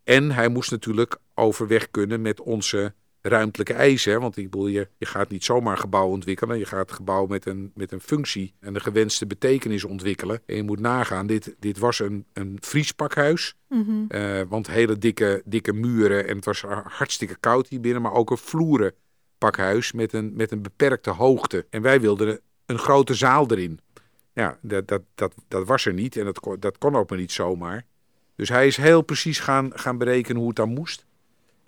[0.04, 4.20] En hij moest natuurlijk overweg kunnen met onze ruimtelijke eisen.
[4.20, 6.58] Want ik bedoel, je, je gaat niet zomaar een gebouw ontwikkelen.
[6.58, 10.40] Je gaat het gebouw met een, met een functie en de gewenste betekenis ontwikkelen.
[10.46, 13.54] En je moet nagaan, dit, dit was een, een vriespakhuis.
[13.68, 14.06] Mm -hmm.
[14.08, 18.02] uh, want hele dikke, dikke muren en het was hartstikke koud hier binnen.
[18.02, 18.94] Maar ook een vloeren
[19.38, 21.66] pakhuis met een, met een beperkte hoogte.
[21.70, 23.80] En wij wilden een grote zaal erin.
[24.32, 27.18] Ja, dat, dat, dat, dat was er niet en dat, kon, dat kon ook maar
[27.18, 27.84] niet zomaar.
[28.36, 31.06] Dus hij is heel precies gaan, gaan berekenen hoe het dan moest.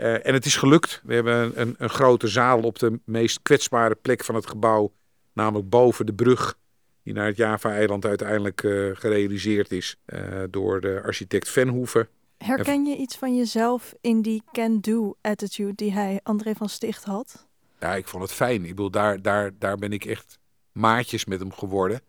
[0.01, 1.01] Uh, en het is gelukt.
[1.05, 4.93] We hebben een, een, een, grote zaal op de meest kwetsbare plek van het gebouw.
[5.33, 6.59] Namelijk boven de brug
[7.03, 12.09] die naar het Java-eiland uiteindelijk uh, gerealiseerd is uh, door de architect Venhoeven.
[12.39, 17.47] Herken je iets van jezelf in die can-do attitude die hij, André van Sticht, had?
[17.81, 18.63] Ja, ik vond het fijn.
[18.63, 20.39] Ik bedoel, daar, daar, daar ben ik echt
[20.73, 22.01] maatjes met hem geworden.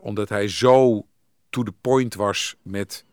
[0.00, 1.06] Omdat hij zo
[1.50, 3.04] to the point was met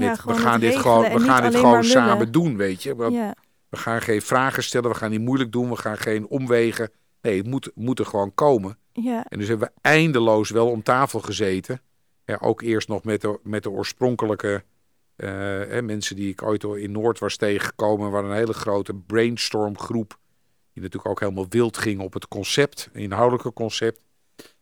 [0.00, 2.96] we gaan dit gewoon, we gaan dit gewoon samen doen, weet je.
[2.96, 6.90] We, gaan geen vragen stellen, we gaan niet moeilijk doen, we gaan geen omwegen.
[7.20, 8.78] Nee, het moet, moet er gewoon komen.
[8.92, 9.24] Ja.
[9.28, 11.80] En dus hebben we eindeloos wel om tafel gezeten.
[12.24, 14.64] Ja, ook eerst nog met de, met de oorspronkelijke
[15.16, 15.28] uh,
[15.68, 18.10] hè, mensen die ik ooit al in Noord was tegengekomen.
[18.10, 20.18] waar een hele grote brainstormgroep.
[20.72, 24.00] Die natuurlijk ook helemaal wild ging op het concept, inhoudelijke concept.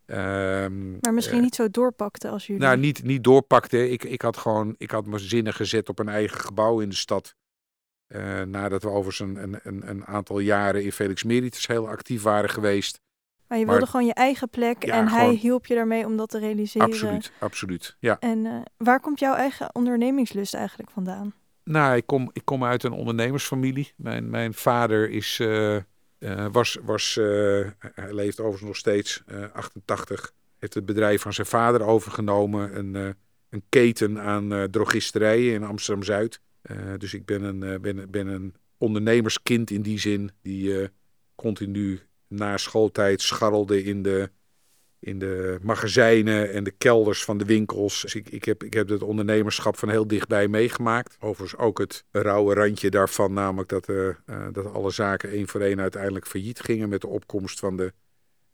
[0.06, 2.62] Um, maar misschien uh, niet zo doorpakte als jullie.
[2.62, 3.90] Nou, niet, niet doorpakte.
[3.90, 6.94] Ik, ik had gewoon, ik had mijn zinnen gezet op een eigen gebouw in de
[6.94, 7.34] stad.
[8.08, 12.50] Uh, nadat we overigens een, een, een aantal jaren in Felix Meritus heel actief waren
[12.50, 13.00] geweest.
[13.46, 16.16] Maar je wilde Maar- gewoon je eigen plek Ja, en hij hielp je daarmee om
[16.16, 16.86] dat te realiseren.
[16.88, 17.96] Absoluut, absoluut.
[17.98, 18.16] Ja.
[18.20, 21.34] En eh, waar komt jouw eigen ondernemingslust eigenlijk vandaan?
[21.64, 23.92] Nou, ik kom, ik kom uit een ondernemersfamilie.
[23.96, 25.40] Mijn, mijn vader is,
[26.22, 30.32] eh, was, was eh, hij leeft overigens nog steeds, eh, 88.
[30.58, 32.78] Heeft het bedrijf van zijn vader overgenomen.
[32.78, 33.16] Een,
[33.48, 36.40] een keten aan drogisterijen in Amsterdam-Zuid.
[36.98, 37.80] Dus ik ben een,
[38.10, 40.30] ben, een ondernemerskind in die zin.
[40.42, 40.88] Die
[41.34, 44.30] continu na schooltijd scharrelde in de,
[45.02, 48.00] in de magazijnen en de kelders van de winkels.
[48.02, 51.16] Dus ik, ik, heb, ik heb het ondernemerschap van heel dichtbij meegemaakt.
[51.20, 54.14] Overigens ook het rauwe randje daarvan, namelijk dat, eh, eh,
[54.52, 57.92] dat alle zaken één voor één uiteindelijk failliet gingen met de opkomst van de,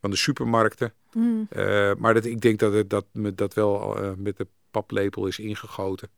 [0.00, 0.92] van de supermarkten.
[1.10, 1.46] Hmm.
[1.50, 5.38] Eh, maar dat, ik denk dat het dat, me dat wel met de paplepel is
[5.38, 6.08] ingegoten.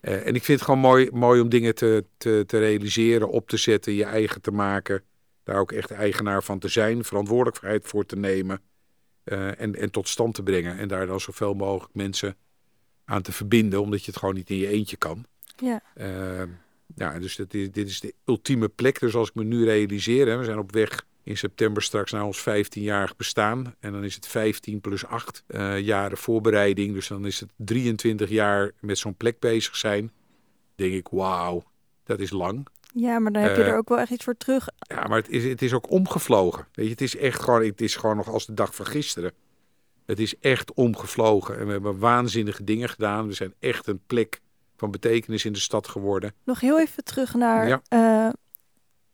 [0.00, 3.56] En ik vind het gewoon mooi, mooi om dingen te, te, te realiseren, op te
[3.56, 5.02] zetten, je eigen te maken.
[5.42, 8.60] Daar ook echt eigenaar van te zijn, verantwoordelijkheid voor te nemen.
[9.24, 10.78] Eh, en, en tot stand te brengen.
[10.78, 12.36] En daar dan zoveel mogelijk mensen
[13.04, 15.24] aan te verbinden, omdat je het gewoon niet in je eentje kan.
[15.56, 15.82] Ja.
[15.94, 16.42] Eh,
[16.96, 19.00] ja, dus dit is, dit is de ultieme plek.
[19.00, 22.24] Dus als ik me nu realiseer, hè, we zijn op weg in september straks naar
[22.24, 23.74] ons 15-jarig bestaan.
[23.80, 26.94] En dan is het 15 plus 8 eh, jaren voorbereiding.
[26.94, 30.12] Dus dan is het 23 jaar met zo'n plek bezig zijn.
[30.74, 31.62] Denk ik, wauw,
[32.04, 32.66] dat is lang.
[32.94, 34.68] Ja, maar dan heb je Eh, er ook wel echt iets voor terug.
[34.78, 36.66] Ja, maar het is, het is ook omgevlogen.
[36.72, 39.32] Weet je, het is echt gewoon, het is gewoon nog als de dag van gisteren.
[40.06, 41.58] Het is echt omgevlogen.
[41.58, 43.26] En we hebben waanzinnige dingen gedaan.
[43.26, 44.40] We zijn echt een plek
[44.76, 46.32] van betekenis in de stad geworden.
[46.44, 47.80] Nog heel even terug naar Ja.
[47.88, 48.28] eh,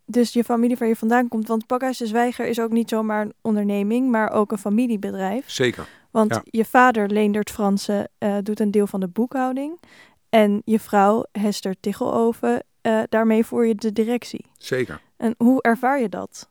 [0.05, 1.49] dus je familie waar je vandaan komt.
[1.49, 5.51] Want Pakhuis de Zwijger is ook niet zomaar een onderneming, maar ook een familiebedrijf.
[5.51, 5.87] Zeker.
[6.11, 6.43] Want Ja.
[6.45, 9.81] je vader, Leendert Fransen, eh, doet een deel van de boekhouding.
[10.29, 14.45] En je vrouw, Hester Tichteloven, eh daarmee voer je de directie.
[14.59, 15.01] Zeker.
[15.17, 16.47] En hoe ervaar je dat?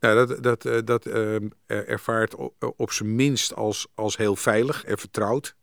[0.00, 4.36] Ja, dat, dat, eh, dat ehm, er- ervaart op, op zijn minst als, als heel
[4.36, 5.56] veilig en vertrouwd.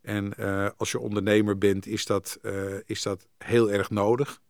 [0.00, 4.40] En eh, als je ondernemer bent, is dat, eh, is dat heel erg nodig.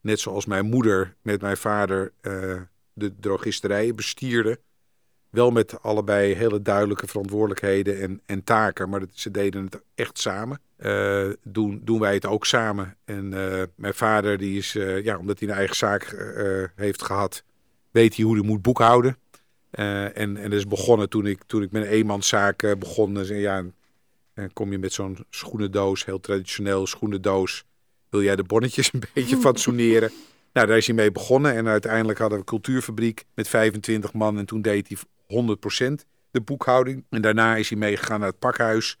[0.00, 2.60] Net zoals mijn moeder met mijn vader eh,
[2.92, 4.58] de drogisterijen bestierden.
[5.30, 10.18] Wel met allebei hele duidelijke verantwoordelijkheden en, en taken, maar dat, ze deden het echt
[10.18, 10.60] samen.
[10.76, 12.96] Eh, doen, doen wij het ook samen.
[13.04, 16.16] En eh, mijn vader, die is, eh, ja, omdat hij een eigen zaak
[16.74, 17.42] heeft gehad,
[17.90, 19.16] weet hij hoe hij moet boekhouden.
[19.70, 23.14] En, en dat is begonnen toen ik, toen ik met een eenmanszaak begon.
[23.14, 23.64] Dus, ja,
[24.34, 27.64] dan kom je met zo'n schoenendoos, heel traditioneel schoenendoos.
[28.10, 30.10] Wil jij de bonnetjes een beetje fatsoeneren?
[30.52, 31.54] Nou, daar is hij mee begonnen.
[31.54, 34.38] En uiteindelijk hadden we een cultuurfabriek met 25 man.
[34.38, 34.96] En toen deed hij
[35.32, 37.04] 100% de boekhouding.
[37.10, 38.96] En daarna is hij meegegaan naar het pakhuis.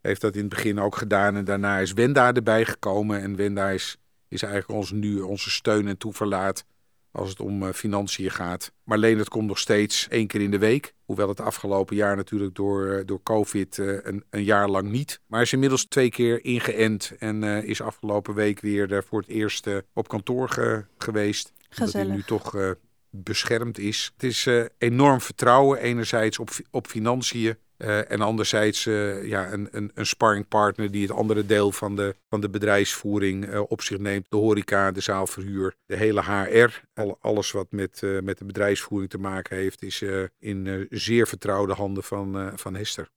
[0.00, 1.36] Heeft dat in het begin ook gedaan.
[1.36, 3.20] En daarna is Wenda erbij gekomen.
[3.20, 3.96] En Wenda is,
[4.28, 6.64] is eigenlijk ons, nu onze steun en toeverlaat
[7.12, 8.72] als het om eh, financiën gaat.
[8.84, 10.94] Maar Leendert komt nog steeds één keer in de week.
[11.04, 15.20] Hoewel het afgelopen jaar natuurlijk door, eh, door COVID eh, een, een jaar lang niet.
[15.26, 19.68] Maar hij is inmiddels twee keer ingeënt en is afgelopen week weer voor het eerst
[19.92, 21.52] op kantoor ge- geweest.
[21.56, 22.14] Omdat hij Gezellig.
[22.14, 22.74] nu toch
[23.10, 24.10] beschermd is.
[24.12, 27.56] Het is eh, enorm vertrouwen, enerzijds op, op financiën.
[27.76, 32.14] eh, en anderzijds eh, ja, een, een, een sparringpartner die het andere deel van de,
[32.28, 34.26] van de bedrijfsvoering op zich neemt.
[34.28, 36.82] De horeca, de zaalverhuur, de hele HR.
[36.94, 40.04] Al, alles wat met, met de bedrijfsvoering te maken heeft, is
[40.38, 43.08] in zeer vertrouwde handen van, van Hester.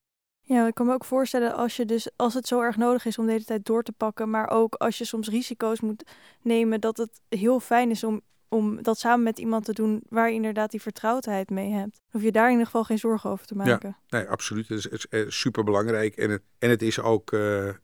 [0.45, 3.17] Ja, ik kan me ook voorstellen als je dus als het zo erg nodig is
[3.17, 6.03] om de hele tijd door te pakken, maar ook als je soms risico's moet
[6.41, 8.21] nemen, dat het heel fijn is om,
[8.53, 12.01] om dat samen met iemand te doen waar je inderdaad die vertrouwdheid mee hebt.
[12.11, 13.97] Hoef je daar in ieder geval geen zorgen over te maken.
[14.09, 14.67] Nee, absoluut.
[14.67, 16.15] Het is, het is super belangrijk.
[16.15, 17.75] En het, en het is ook, eh, eh,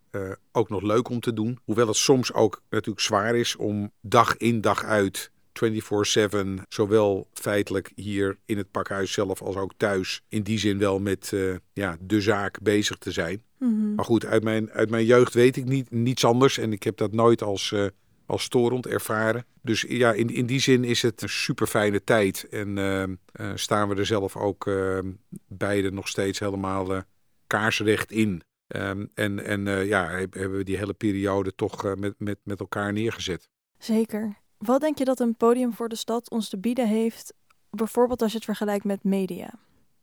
[0.51, 1.59] ook nog leuk om te doen.
[1.63, 7.91] Hoewel het soms ook natuurlijk zwaar is om dag in dag uit 24-7, zowel feitelijk
[7.95, 11.97] hier in het pakhuis zelf als ook thuis, in die zin wel met eh, ja,
[12.01, 13.43] de zaak bezig te zijn.
[13.57, 13.95] Mhm.
[13.95, 16.57] Maar goed, uit mijn, uit mijn jeugd weet ik niet, niets anders.
[16.57, 17.85] En ik heb dat nooit als, eh,
[18.29, 19.45] als storend ervaren.
[19.61, 22.47] Dus ja, in, in die zin is het een super fijne tijd.
[22.49, 23.09] En eh, eh,
[23.55, 24.99] staan we er zelf ook eh,
[25.47, 27.01] beide nog steeds helemaal
[27.47, 28.41] kaarsrecht in.
[28.67, 32.93] Ehm, en en ja, heb- hebben we die hele periode toch met, met, met elkaar
[32.93, 33.49] neergezet.
[33.77, 34.37] Zeker.
[34.57, 37.33] Wat denk je dat een podium voor de stad ons te bieden heeft,
[37.69, 39.53] bijvoorbeeld als je het vergelijkt met media?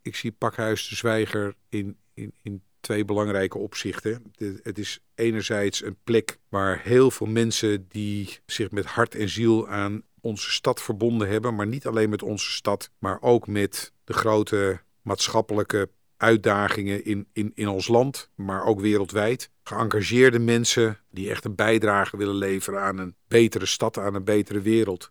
[0.03, 4.33] ik zie Pakhuis de Zwijger in, in, in twee belangrijke opzichten.
[4.63, 9.69] Het is enerzijds een plek waar heel veel mensen die zich met hart en ziel
[9.69, 14.13] aan onze stad verbonden hebben, maar niet alleen met onze stad, maar ook met de
[14.13, 19.51] grote maatschappelijke uitdagingen in, in, in ons land, maar ook wereldwijd.
[19.63, 24.61] Geëngageerde mensen die echt een bijdrage willen leveren aan een betere stad, aan een betere
[24.61, 25.11] wereld,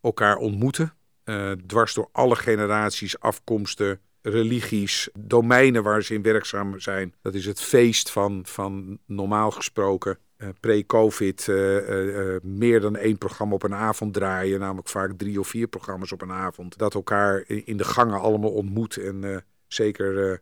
[0.00, 0.92] elkaar ontmoeten.
[1.24, 7.14] eh, dwars door alle generaties, afkomsten, religies, domeinen waar ze in werkzaam zijn.
[7.22, 10.18] Dat is het feest van, van normaal gesproken.
[10.36, 14.60] eh, Pre-COVID eh, eh, meer dan één programma op een avond draaien.
[14.60, 16.78] Namelijk vaak drie of vier programma's op een avond.
[16.78, 18.96] Dat elkaar in de gangen allemaal ontmoet.
[18.96, 20.40] En zeker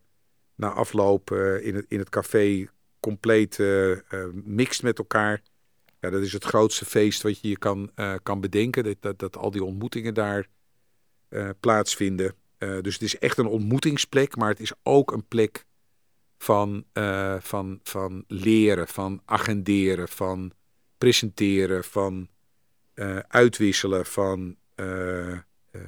[0.54, 2.68] na afloop in, het, in het café
[3.00, 3.58] compleet
[4.32, 5.42] mixt met elkaar.
[6.00, 7.90] Ja, dat is het grootste feest wat je je kan,
[8.22, 8.84] kan bedenken.
[8.84, 10.48] Dat, dat, dat al die ontmoetingen daar
[11.60, 12.34] plaatsvinden.
[12.58, 15.64] Eh, dus het is echt een ontmoetingsplek, maar het is ook een plek
[16.38, 20.52] van, eh, van, van leren, van agenderen, van
[20.98, 22.28] presenteren, van
[22.94, 24.56] eh, uitwisselen, van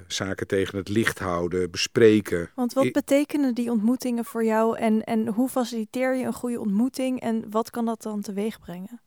[0.06, 2.50] zaken tegen het licht houden, bespreken.
[2.54, 7.20] Want wat betekenen die ontmoetingen voor jou en, en hoe faciliteer je een goede ontmoeting
[7.20, 9.00] en wat kan dat dan teweeg brengen?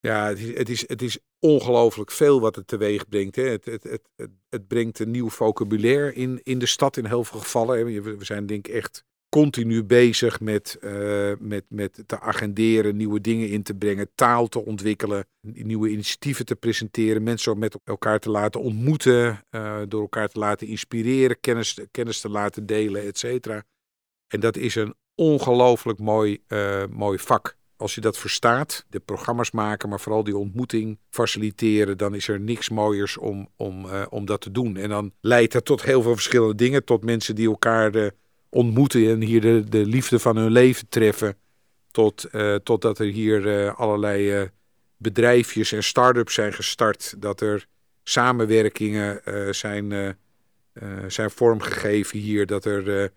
[0.00, 3.36] Ja, het is, het is, het is ongelooflijk veel wat het teweeg brengt.
[3.36, 3.42] Hè.
[3.42, 7.40] Het, het, het, het, brengt een nieuw vocabulaire in, in de stad in heel veel
[7.40, 8.02] gevallen.
[8.18, 13.48] We zijn denk ik echt continu bezig met, eh, met, met te agenderen, nieuwe dingen
[13.48, 18.60] in te brengen, taal te ontwikkelen, nieuwe initiatieven te presenteren, mensen met elkaar te laten
[18.60, 23.64] ontmoeten, eh, door elkaar te laten inspireren, kennis, kennis te laten delen, et cetera.
[24.26, 27.56] En dat is een ongelooflijk mooi, eh, mooi vak.
[27.76, 32.40] Als je dat verstaat, de programma's maken, maar vooral die ontmoeting faciliteren, dan is er
[32.40, 34.76] niks mooiers om, om, eh, om dat te doen.
[34.76, 38.10] En dan leidt dat tot heel veel verschillende dingen, tot mensen die elkaar eh,
[38.48, 41.36] ontmoeten en hier de, de liefde van hun leven treffen.
[41.90, 44.50] Tot, eh, totdat er hier allerlei
[44.96, 47.14] bedrijfjes en start-ups zijn gestart.
[47.18, 47.66] Dat er
[48.02, 49.20] samenwerkingen
[49.54, 50.16] zijn,
[51.06, 52.46] zijn vormgegeven hier.
[52.46, 53.12] Dat er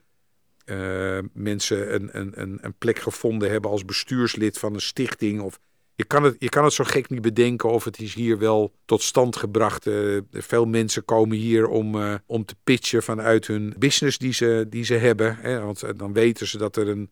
[0.68, 5.42] eh, mensen een, een, een, een plek gevonden hebben als bestuurslid van een stichting.
[5.42, 5.60] Of
[5.96, 8.74] je kan, het, je kan het zo gek niet bedenken of het is hier wel
[8.86, 9.86] tot stand gebracht.
[9.86, 14.66] Uh, veel mensen komen hier om, uh, om te pitchen vanuit hun business die ze,
[14.70, 15.36] die ze hebben.
[15.36, 15.60] Hè?
[15.60, 17.10] Want dan weten ze dat er een,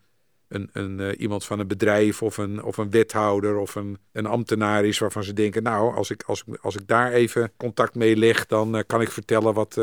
[0.47, 4.85] een, een, iemand van een bedrijf of een, of een wethouder of een, een ambtenaar
[4.85, 5.63] is waarvan ze denken...
[5.63, 9.53] nou, als ik, als, als ik daar even contact mee leg, dan kan ik vertellen
[9.53, 9.75] wat,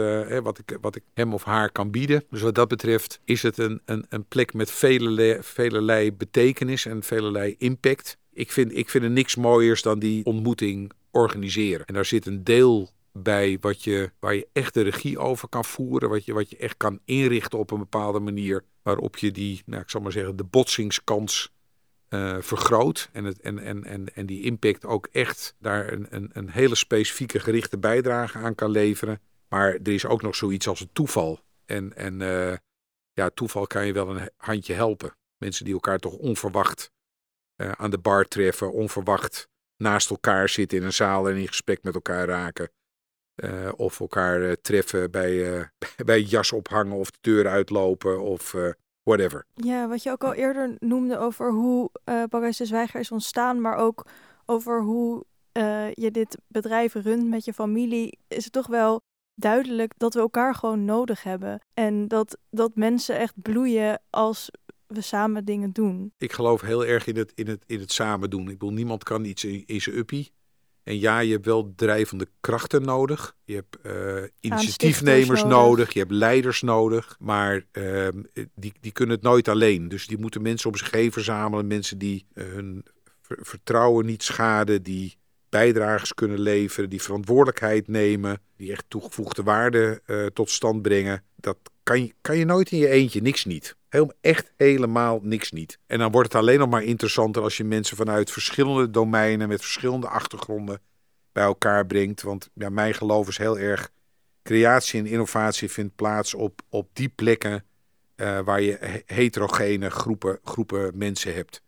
[0.43, 2.25] wat, ik, wat ik hem of haar kan bieden.
[2.31, 7.03] Dus wat dat betreft is het een, een, een plek met vele, velelei betekenis en
[7.03, 11.87] velelei impact ik vind, ik vind er niks mooiers dan die ontmoeting organiseren.
[11.87, 15.65] En daar zit een deel bij wat je, waar je echt de regie over kan
[15.65, 16.09] voeren.
[16.09, 18.65] Wat je, wat je echt kan inrichten op een bepaalde manier.
[18.83, 21.53] Waarop je die, nou, ik zal maar zeggen, de botsingskans
[22.09, 23.09] uh, vergroot.
[23.13, 26.75] En, het, en, en, en, en die impact ook echt daar een, een, een hele
[26.75, 29.21] specifieke gerichte bijdrage aan kan leveren.
[29.49, 31.41] Maar er is ook nog zoiets als een toeval.
[31.65, 32.55] En, en uh,
[33.13, 35.17] ja, toeval kan je wel een handje helpen.
[35.37, 36.91] Mensen die elkaar toch onverwacht
[37.57, 41.83] uh, aan de bar treffen, onverwacht naast elkaar zitten in een zaal en in gesprek
[41.83, 42.71] met elkaar raken.
[43.37, 45.69] Uh, of elkaar uh, treffen bij,
[46.05, 48.55] bij jas ophangen of de deur uitlopen of
[49.03, 49.47] whatever.
[49.55, 53.61] Ja, wat je ook al eerder noemde over hoe uh, Parijs de Zwijger is ontstaan,
[53.61, 54.07] maar ook
[54.47, 55.25] over hoe
[55.95, 59.01] je dit bedrijf runt met je familie, is het toch wel
[59.35, 61.61] duidelijk dat we elkaar gewoon nodig hebben.
[61.75, 64.51] En dat, dat mensen echt bloeien als
[64.87, 66.13] we samen dingen doen.
[66.19, 68.49] Ik geloof heel erg in het, in het, in het samen doen.
[68.49, 70.33] Ik bedoel, niemand kan iets in, in zijn uppie.
[70.83, 73.37] En ja, je hebt wel drijvende krachten nodig.
[73.45, 75.93] Je hebt uh, initiatiefnemers nodig.
[75.93, 77.17] Je hebt leiders nodig.
[77.19, 78.09] Maar uh,
[78.55, 79.89] die, die kunnen het nooit alleen.
[79.89, 81.67] Dus die moeten mensen om zich heen verzamelen.
[81.67, 82.85] Mensen die uh, hun
[83.23, 84.83] vertrouwen niet schaden.
[84.83, 85.17] Die
[85.49, 86.91] bijdragers kunnen leveren.
[86.91, 88.41] Die verantwoordelijkheid nemen.
[88.57, 91.25] Die echt toegevoegde waarde tot stand brengen.
[91.37, 93.21] Dat kan je, kan je nooit in je eentje.
[93.21, 93.77] Niks niet.
[93.89, 95.79] Heel, echt helemaal niks niet.
[95.87, 99.61] En dan wordt het alleen nog maar interessanter als je mensen vanuit verschillende domeinen met
[99.61, 100.81] verschillende achtergronden
[101.33, 102.23] bij elkaar brengt.
[102.23, 103.91] Want ja, mijn geloof is heel erg,
[104.43, 107.65] creatie en innovatie vindt plaats op, op die plekken
[108.17, 111.63] uh, waar je heterogene groepen, groepen mensen hebt.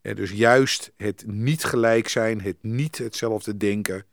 [0.00, 4.04] En dus juist het niet gelijk zijn, het niet hetzelfde denken,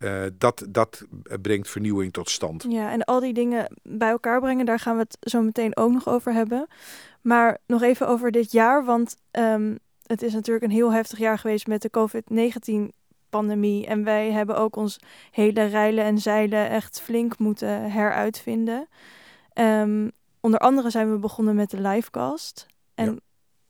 [0.00, 1.06] uh, dat, dat
[1.42, 2.66] brengt vernieuwing tot stand.
[2.68, 5.92] Ja, en al die dingen bij elkaar brengen, daar gaan we het zo meteen ook
[5.92, 6.66] nog over hebben.
[7.20, 11.38] Maar nog even over dit jaar, want um, het is natuurlijk een heel heftig jaar
[11.38, 13.86] geweest met de COVID-19-pandemie.
[13.86, 14.98] En wij hebben ook ons
[15.30, 18.88] hele rijlen en zeilen echt flink moeten heruitvinden.
[19.54, 20.10] Um,
[20.40, 22.66] onder andere zijn we begonnen met de livecast.
[22.94, 23.12] En ja.
[23.12, 23.20] op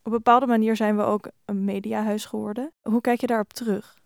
[0.02, 2.72] een bepaalde manier zijn we ook een mediahuis geworden.
[2.82, 3.98] Hoe kijk je daarop terug?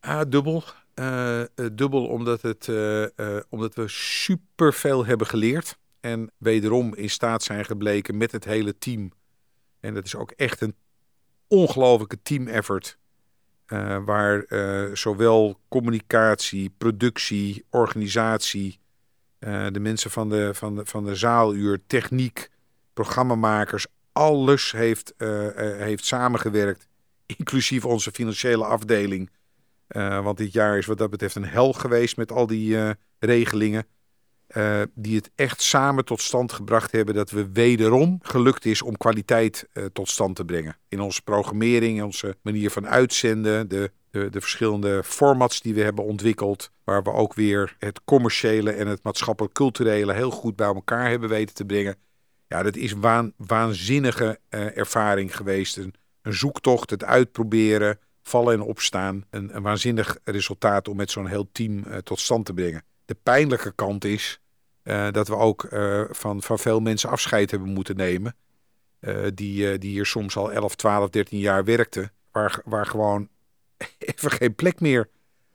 [0.00, 0.62] Ah, dubbel.
[0.98, 3.06] Uh, dubbel omdat, het, uh,
[3.48, 5.78] omdat we superveel hebben geleerd.
[6.00, 9.12] En wederom in staat zijn gebleken met het hele team.
[9.80, 10.74] En dat is ook echt een
[11.46, 12.98] ongelofelijke team effort.
[14.04, 14.46] waar
[14.96, 18.78] zowel communicatie, productie, organisatie,
[19.70, 22.50] de mensen van de, van, de, van de zaaluur, techniek,
[22.92, 25.14] programmamakers, alles heeft,
[25.78, 26.86] heeft samengewerkt.
[27.26, 29.30] Inclusief onze financiële afdeling
[29.88, 32.90] uh, want dit jaar is wat dat betreft een hel geweest met al die uh,
[33.18, 33.86] regelingen.
[34.56, 38.96] Uh, die het echt samen tot stand gebracht hebben dat we wederom gelukt is om
[38.96, 40.76] kwaliteit tot stand te brengen.
[40.88, 45.82] In onze programmering, in onze manier van uitzenden, de, de, de, verschillende formats die we
[45.82, 46.70] hebben ontwikkeld.
[46.84, 51.54] Waar we ook weer het commerciële en het maatschappelijk-culturele heel goed bij elkaar hebben weten
[51.54, 51.96] te brengen.
[52.46, 54.40] Ja, dat is waan, waanzinnige
[54.74, 55.76] ervaring geweest.
[55.76, 57.98] Een, een zoektocht, het uitproberen
[58.28, 59.24] vallen en opstaan.
[59.30, 62.84] Een, een waanzinnig resultaat om met zo'n heel team uh, tot stand te brengen.
[63.04, 64.40] De pijnlijke kant is
[64.84, 68.36] uh, dat we ook uh, van, van veel mensen afscheid hebben moeten nemen.
[69.34, 72.12] die, die hier soms al 11, 12, 13 jaar werkten.
[72.32, 73.28] Waar, waar gewoon
[73.98, 75.08] even geen plek meer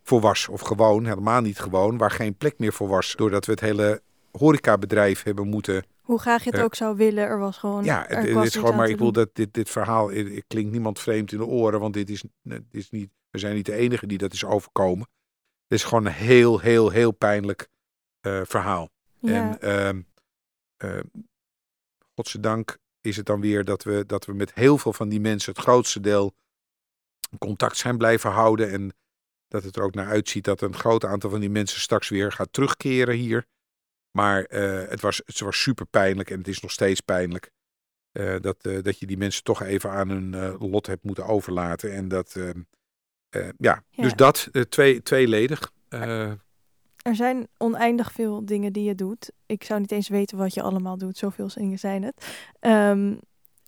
[0.04, 0.48] voor was.
[0.48, 3.14] Of gewoon, helemaal niet gewoon, waar geen plek meer voor was.
[3.16, 7.40] Doordat we het hele horecabedrijf hebben moeten hoe graag je het ook zou willen, er
[7.40, 7.84] was gewoon.
[7.84, 11.32] Ja, het, is gewoon, maar ik wil dat dit, dit verhaal het, klinkt niemand vreemd
[11.32, 14.18] in de oren, want dit is, dit is niet, we zijn niet de enige die
[14.18, 15.08] dat is overkomen.
[15.68, 17.70] Het is gewoon een heel, heel, heel pijnlijk
[18.22, 18.90] uh, verhaal.
[19.20, 19.60] Ja.
[19.60, 20.08] En
[20.84, 21.00] uh,
[22.16, 25.54] godzijdank is het dan weer dat we, dat we met heel veel van die mensen,
[25.54, 26.34] het grootste deel,
[27.38, 28.72] contact zijn blijven houden.
[28.72, 28.94] En
[29.48, 32.32] dat het er ook naar uitziet dat een groot aantal van die mensen straks weer
[32.32, 33.46] gaat terugkeren hier.
[34.16, 37.52] Maar uh, het, was, het was super pijnlijk en het is nog steeds pijnlijk.
[38.12, 41.94] Uh, dat, uh, dat je die mensen toch even aan hun lot hebt moeten overlaten.
[41.94, 42.36] En dat,
[43.58, 45.72] ja, ja, dus dat, twee, tweeledig.
[47.04, 49.32] Er zijn oneindig veel dingen die je doet.
[49.46, 51.18] Ik zou niet eens weten wat je allemaal doet.
[51.18, 52.46] Zoveel dingen zijn het.
[52.60, 53.16] Ehm,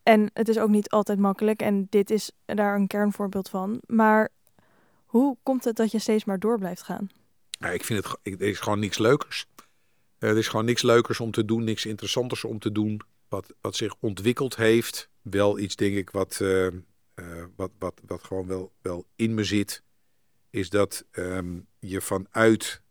[0.03, 1.61] en het is ook niet altijd makkelijk.
[1.61, 3.81] En dit is daar een kernvoorbeeld van.
[3.85, 4.29] Maar
[5.05, 7.09] hoe komt het dat je steeds maar door blijft gaan?
[7.49, 9.45] Ja, ik vind het, er is gewoon niks leukers.
[10.19, 13.01] Uh, er is gewoon niks leukers om te doen, niks interessanters om te doen.
[13.27, 15.09] Wat, wat zich ontwikkeld heeft.
[15.21, 16.71] Wel iets, denk ik, wat, uh, uh,
[17.55, 19.83] wat, wat, wat gewoon wel, wel in me zit.
[20.49, 22.83] Is dat um, je vanuit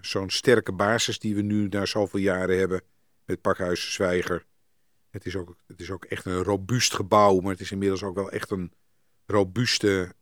[0.00, 2.82] zo'n sterke basis die we nu na zoveel jaren hebben.
[3.24, 4.44] Met Pakhuis Zwijger.
[5.10, 7.40] Het is, ook, het is ook echt een robuust gebouw.
[7.40, 8.72] Maar het is inmiddels ook wel echt een
[9.26, 10.14] robuuste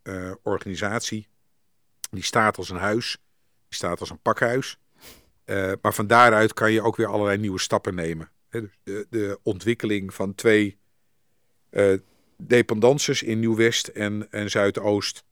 [0.42, 1.28] organisatie.
[2.10, 3.18] Die staat als een huis.
[3.68, 4.78] Die staat als een pakhuis.
[5.48, 8.30] Uh, maar van daaruit kan je ook weer allerlei nieuwe stappen nemen.
[8.50, 10.78] Dus de, de, ontwikkeling van twee
[11.70, 11.98] uh,
[12.36, 15.24] dependances in Nieuw-West en, en Zuidoost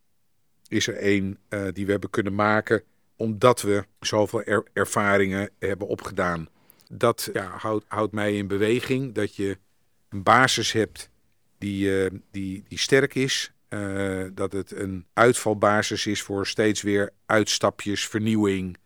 [0.69, 2.83] is er één uh, die we hebben kunnen maken
[3.17, 6.49] omdat we zoveel er, ervaringen hebben opgedaan.
[6.93, 9.59] Dat ja, houdt, houdt mij in beweging dat je
[10.09, 11.11] een basis hebt
[11.59, 13.53] die, die, die sterk is.
[14.35, 18.77] dat het een uitvalbasis is voor steeds weer uitstapjes, vernieuwing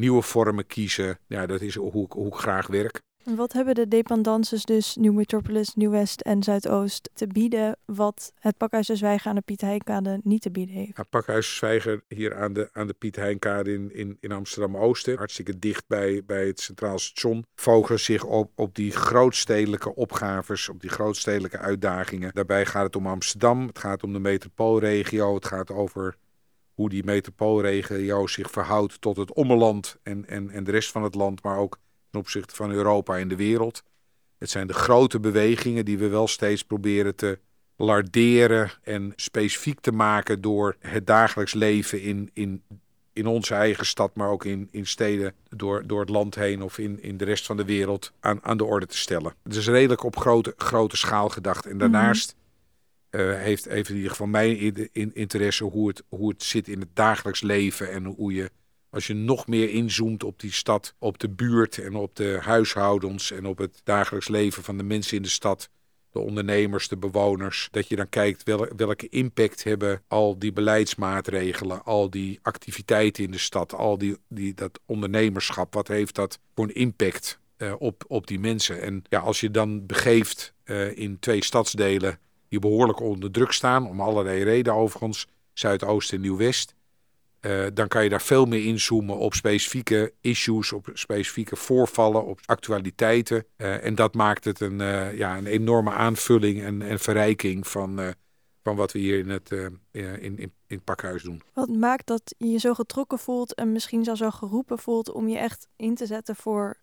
[0.00, 1.18] nieuwe vormen kiezen.
[1.26, 3.00] Ja, dat is hoe, hoe ik graag werk.
[3.24, 7.76] En wat hebben de dependances dus Nieuw Metropolis, Nieuw-West en Zuidoost te bieden...
[7.84, 10.96] wat het Pakhuis de Zwijger aan de Piet Heinkade niet te bieden heeft?
[10.96, 15.16] Ja, Pakhuis de Zwijger hier aan de, aan de Piet Heinkade in, in, in Amsterdam-Oosten...
[15.16, 17.44] hartstikke dicht bij, bij het Centraal Station...
[17.54, 22.30] focussen zich op, op die grootstedelijke opgaves, op die grootstedelijke uitdagingen.
[22.34, 25.34] Daarbij gaat het om Amsterdam, het gaat om de metropoolregio...
[25.34, 26.16] het gaat over
[26.80, 31.14] hoe die metropoolregio zich verhoudt tot het ommeland en, en, en de rest van het
[31.14, 31.78] land, maar ook
[32.10, 33.82] ten opzichte van Europa en de wereld.
[34.38, 37.38] Het zijn de grote bewegingen die we wel steeds proberen te
[37.76, 42.62] larderen en specifiek te maken door het dagelijks leven in, in,
[43.12, 46.78] in onze eigen stad, maar ook in, in steden door, door het land heen of
[46.78, 49.34] in, in de rest van de wereld aan, aan de orde te stellen.
[49.42, 51.66] Het is redelijk op grote, grote schaal gedacht.
[51.66, 52.36] En daarnaast
[53.10, 54.58] uh, heeft, heeft in ieder geval mijn
[54.92, 57.90] in, interesse hoe het, hoe het zit in het dagelijks leven.
[57.90, 58.50] En hoe je,
[58.90, 63.30] als je nog meer inzoomt op die stad, op de buurt en op de huishoudens
[63.30, 65.70] en op het dagelijks leven van de mensen in de stad.
[66.12, 67.68] De ondernemers, de bewoners.
[67.70, 73.30] Dat je dan kijkt wel, welke impact hebben al die beleidsmaatregelen, al die activiteiten in
[73.30, 75.74] de stad, al die, die, dat ondernemerschap.
[75.74, 78.80] Wat heeft dat voor een impact uh, op, op die mensen?
[78.80, 82.18] En ja, als je dan begeeft uh, in twee stadsdelen
[82.50, 86.74] die behoorlijk onder druk staan, om allerlei redenen overigens, Zuidoost en Nieuw-West.
[87.40, 92.40] Uh, dan kan je daar veel meer inzoomen op specifieke issues, op specifieke voorvallen, op
[92.46, 93.44] actualiteiten.
[93.56, 98.14] Uh, en dat maakt het een, uh, ja, een enorme aanvulling en, en verrijking van,
[98.62, 99.50] van wat we hier in het,
[99.90, 101.42] in, in, in pakhuis doen.
[101.52, 105.28] Wat maakt dat je je zo getrokken voelt en misschien zelfs zo geroepen voelt om
[105.28, 106.76] je echt in te zetten voor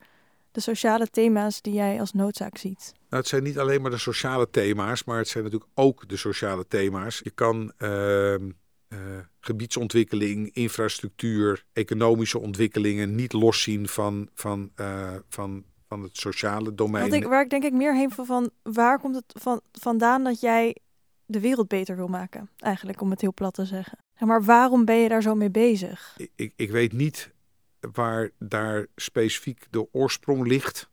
[0.58, 2.93] de sociale thema's die jij als noodzaak ziet?
[3.10, 6.18] Nou, het zijn niet alleen maar de sociale thema's, maar het zijn natuurlijk ook de
[6.18, 7.22] sociale thema's.
[7.24, 8.39] Je kan uh, uh,
[9.39, 17.14] gebiedsontwikkeling, infrastructuur, economische ontwikkelingen niet loszien van, van, uh, van, van het sociale domein.
[17.14, 20.39] Ik, waar ik denk ik meer heen van, van waar komt het van, vandaan dat
[20.39, 20.76] jij
[21.26, 22.49] de wereld beter wil maken?
[22.58, 23.97] Eigenlijk, om het heel plat te zeggen.
[24.20, 26.14] Maar waarom ben je daar zo mee bezig?
[26.18, 27.36] Ik, ik, ik weet niet
[27.80, 30.89] waar daar specifiek de oorsprong ligt.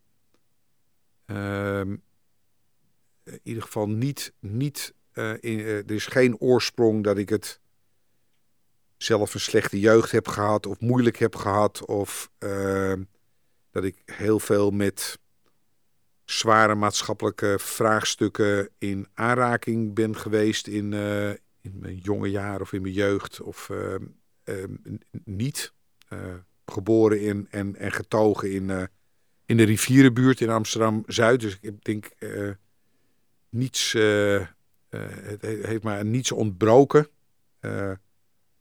[1.26, 2.02] Um,
[3.24, 4.32] in ieder geval niet.
[4.40, 4.94] niet
[5.40, 7.60] in, uh, er is geen oorsprong dat ik het
[8.96, 11.84] zelf een slechte jeugd heb gehad of moeilijk heb gehad.
[11.84, 12.92] Of uh,
[13.70, 15.18] dat ik heel veel met
[16.24, 20.92] zware maatschappelijke vraagstukken in aanraking ben geweest in,
[21.60, 23.40] in mijn jonge jaren of in mijn jeugd.
[23.40, 23.70] Of
[24.44, 24.74] ehm,
[25.24, 25.72] niet.
[26.66, 28.88] Geboren in en, en getogen in
[29.46, 31.40] in de rivierenbuurt in Amsterdam-Zuid.
[31.40, 32.50] Dus ik denk uh,
[33.48, 34.46] niets, uh,
[34.88, 37.08] het heeft mij niets ontbroken.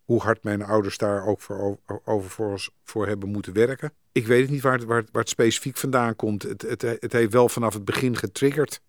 [0.04, 3.94] hoe hard mijn ouders daar ook voor, over voor, voor hebben moeten werken.
[4.12, 6.44] Ik weet het niet waar het, waar het, specifiek vandaan komt.
[6.44, 8.82] Het, het, het heeft wel vanaf het begin getriggerd.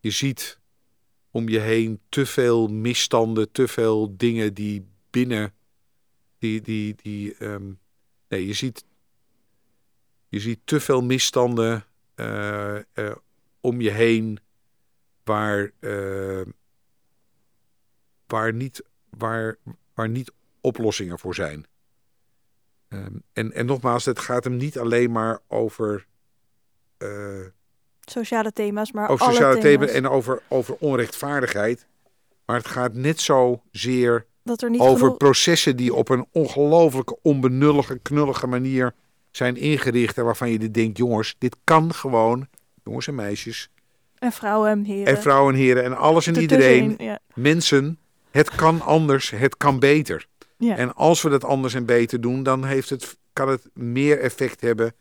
[0.00, 0.58] Je ziet
[1.30, 5.54] om je heen te veel misstanden, te veel dingen die binnen
[6.38, 7.78] die, die, die um,
[8.34, 8.84] nee, je ziet
[10.28, 11.84] je ziet te veel misstanden
[12.16, 13.14] uh, uh,
[13.60, 14.38] om je heen
[15.24, 16.42] waar, uh,
[18.26, 19.56] waar, niet, waar,
[19.94, 21.66] waar niet oplossingen voor zijn.
[22.88, 26.06] Um, en, en nogmaals, het gaat hem niet alleen maar over.
[28.00, 29.86] sociale thema's, maar over sociale thema's.
[29.86, 31.86] thema's en over, over onrechtvaardigheid.
[32.44, 35.16] Maar het gaat net zo zeer dat er niet over genoeg...
[35.16, 38.94] processen die op een ongelooflijke, onbenullige, knullige manier
[39.30, 40.18] zijn ingericht.
[40.18, 42.46] En waarvan je denkt, jongens, dit kan gewoon,
[42.84, 43.68] jongens en meisjes,
[44.18, 45.06] En vrouwen en heren.
[45.16, 47.18] en vrouwen en heren en alles en iedereen, Ja.
[47.34, 47.98] mensen,
[48.30, 50.26] het kan anders, het kan beter.
[50.56, 50.76] Ja.
[50.76, 54.60] En als we dat anders en beter doen, dan heeft het, kan het meer effect
[54.60, 54.94] hebben,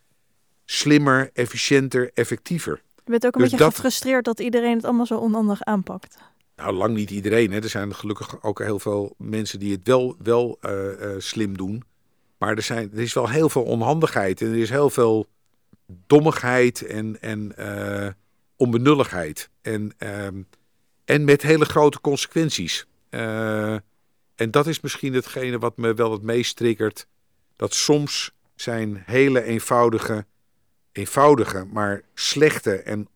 [0.66, 2.82] slimmer, efficiënter, effectiever.
[3.06, 6.18] Je bent ook een Dus beetje dat- gefrustreerd dat iedereen het allemaal zo onhandig aanpakt.
[6.56, 7.52] Nou, lang niet iedereen.
[7.52, 7.62] Hè.
[7.62, 11.84] Er zijn gelukkig ook heel veel mensen die het wel, wel eh, eh, slim doen.
[12.38, 14.42] Maar er, zijn, er is wel heel veel onhandigheid.
[14.42, 15.28] En er is heel veel
[16.08, 18.12] dommigheid en, en eh,
[18.56, 19.50] onbenulligheid.
[19.62, 20.42] En, ehm,
[21.06, 22.88] en met hele grote consequenties.
[24.36, 27.08] En dat is misschien hetgene wat me wel het meest triggert.
[27.56, 30.26] Dat soms zijn hele eenvoudige,
[30.92, 33.08] eenvoudige, maar slechte en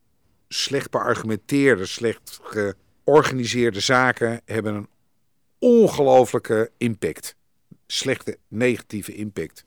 [0.48, 2.40] slecht beargumenteerde, slecht
[3.08, 4.88] georganiseerde zaken hebben een
[5.60, 7.36] ongelofelijke impact.
[7.86, 9.66] Slechte, negatieve impact.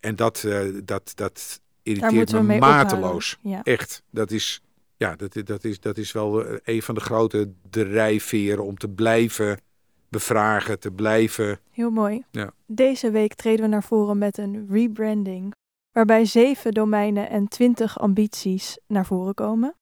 [0.00, 3.38] En dat, eh, dat, dat irriteert me mateloos.
[3.42, 3.62] Ja.
[3.62, 4.02] Echt.
[4.10, 4.62] Dat is,
[4.96, 8.88] ja, dat, dat, is, dat is wel eh, een van de grote drijfveren om te
[8.88, 9.60] blijven
[10.08, 11.58] bevragen, te blijven.
[11.70, 12.24] Heel mooi.
[12.30, 12.52] Ja.
[12.66, 15.54] Deze week treden we naar voren met een rebranding,
[15.90, 19.74] waarbij zeven domeinen en twintig ambities naar voren komen.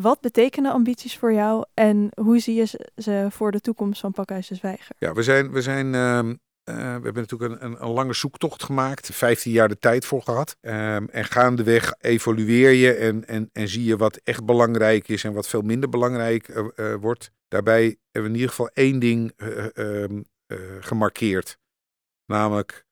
[0.00, 4.48] Wat betekenen ambities voor jou en hoe zie je ze- voor de toekomst van Pakhuis
[4.48, 4.96] de Zwijger?
[4.98, 6.34] Ja, we zijn, we zijn ehm,
[6.64, 10.56] eh, we hebben natuurlijk een, een, lange zoektocht gemaakt, 15 jaar de tijd voor gehad.
[10.60, 15.32] Ehm, en gaandeweg evolueer je en, en, en zie je wat echt belangrijk is en
[15.32, 17.30] wat veel minder belangrijk eh, eh, wordt.
[17.48, 21.58] Daarbij hebben we in ieder geval één ding eh, ehm, eh, gemarkeerd,
[22.26, 22.86] namelijk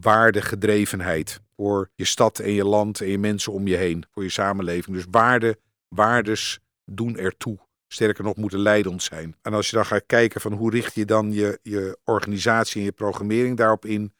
[0.00, 4.28] waardegedrevenheid voor je stad en je land en je mensen om je heen, voor je
[4.28, 4.96] samenleving.
[4.96, 5.58] Dus waarde,
[5.94, 7.58] waardes doen ertoe
[7.92, 9.36] sterker nog moeten leidend zijn.
[9.42, 12.84] En als je dan gaat kijken van hoe richt je dan je, je organisatie en
[12.84, 14.14] je programmering daarop in,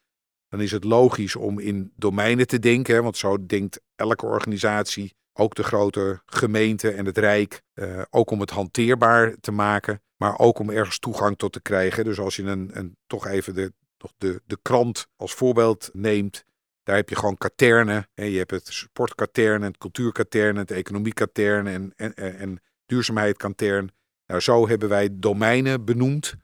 [0.49, 5.55] dan is het logisch om in domeinen te denken, want zo denkt elke organisatie, ook
[5.55, 10.59] de grote gemeente en het Rijk, eh, ook om het hanteerbaar te maken, maar ook
[10.59, 12.05] om ergens toegang tot te krijgen.
[12.05, 13.73] Dus als je een, een toch even de,
[14.17, 16.45] de, de krant als voorbeeld neemt,
[16.83, 18.09] daar heb je gewoon katernen.
[18.15, 23.93] Hè, je hebt het sportkatern, het cultuurkatern, het economiekatern en, en, en, en duurzaamheid katern.
[24.27, 26.35] Nou, zo hebben wij domeinen benoemd.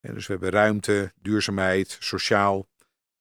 [0.00, 2.68] En dus we hebben ruimte, duurzaamheid, sociaal.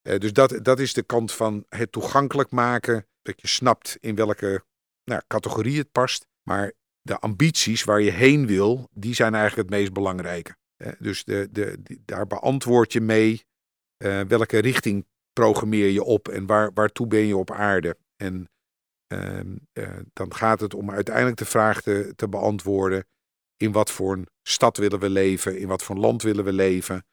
[0.01, 3.07] Eh, dus dat, dat is de kant van het toegankelijk maken.
[3.21, 4.63] Dat je snapt in welke
[5.03, 6.28] nou, categorie het past.
[6.43, 6.71] Maar
[7.01, 10.55] de ambities waar je heen wil, die zijn eigenlijk het meest belangrijke.
[10.99, 13.45] Dus de, de, daar beantwoord je mee
[13.97, 17.97] eh, welke richting programmeer je op en waar, waartoe ben je op aarde.
[18.15, 18.49] En
[19.07, 23.05] ehm, eh, dan gaat het om uiteindelijk de vraag te, te beantwoorden:
[23.57, 26.53] in wat voor een stad willen we leven, in wat voor een land willen we
[26.53, 27.05] leven,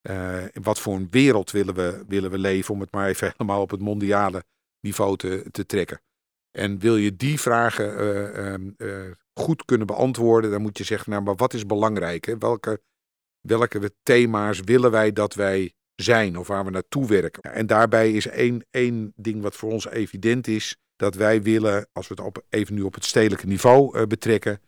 [0.00, 3.28] eh, in wat voor een wereld willen we, willen we leven, om het maar even
[3.36, 4.44] helemaal op het mondiale
[4.80, 6.00] niveau te, te trekken.
[6.50, 11.10] En wil je die vragen eh, ehm, eh, goed kunnen beantwoorden, dan moet je zeggen:
[11.10, 12.34] nou, maar wat is belangrijk?
[12.38, 12.82] Welke,
[13.40, 17.42] welke thema's willen wij dat wij zijn of waar we naartoe werken?
[17.42, 22.08] En daarbij is één, één ding wat voor ons evident is: dat wij willen, als
[22.08, 24.60] we het op, even nu op het stedelijke niveau eh, betrekken,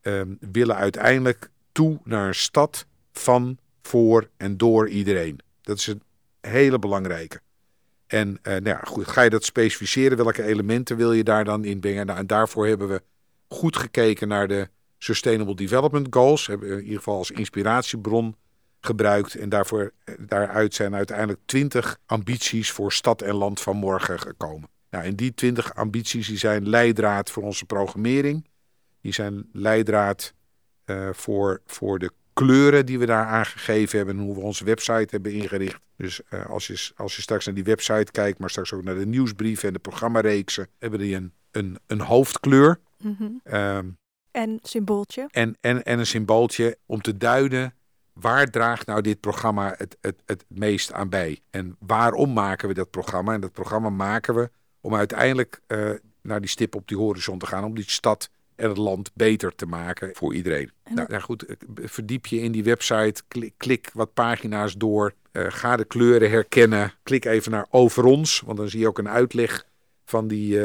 [0.00, 5.40] ehm, willen uiteindelijk toe naar een stad van, voor en door iedereen.
[5.62, 6.02] Dat is een
[6.40, 7.40] hele belangrijke.
[8.06, 10.16] En eh, nou goed, ga je dat specificeren?
[10.16, 12.06] Welke elementen wil je daar dan in brengen?
[12.06, 13.02] Nou, en daarvoor hebben we
[13.48, 14.68] goed gekeken naar de
[14.98, 16.46] Sustainable Development Goals.
[16.46, 18.36] Hebben we in ieder geval als inspiratiebron
[18.84, 19.34] gebruikt.
[19.34, 24.68] En daarvoor, eh, daaruit zijn uiteindelijk 20 ambities voor stad en land van morgen gekomen.
[24.90, 28.46] Nou, en die 20 ambities die zijn leidraad voor onze programmering.
[29.00, 30.32] Die zijn leidraad
[30.84, 35.06] eh, voor, voor de kleuren die we daar aangegeven hebben en hoe we onze website
[35.10, 35.80] hebben ingericht.
[35.96, 38.94] Dus eh, als, je, als je straks naar die website kijkt, maar straks ook naar
[38.94, 43.30] de nieuwsbrieven en de programmareeksen, hebben die een, een, een hoofdkleur Mhm.
[43.44, 43.86] ehm,
[44.30, 45.28] En symbooltje.
[45.30, 47.74] en, en, en een symbooltje om te duiden
[48.12, 51.40] waar draagt nou dit programma het, het, het meest aan bij.
[51.50, 53.34] En waarom maken we dat programma?
[53.34, 54.50] En dat programma maken we
[54.80, 55.90] om uiteindelijk eh,
[56.22, 59.54] naar die stip op die horizon te gaan, om die stad en het land beter
[59.54, 60.70] te maken voor iedereen.
[60.82, 65.14] En Nou, nou goed, eh, verdiep je in die website, klik, klik wat pagina's door,
[65.32, 68.98] eh, ga de kleuren herkennen, klik even naar over ons, want dan zie je ook
[68.98, 69.66] een uitleg
[70.04, 70.60] van die,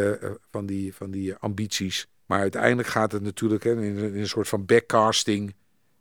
[0.51, 2.07] van die, van die ambities.
[2.25, 5.55] Maar uiteindelijk gaat het natuurlijk hè, in een soort van backcasting.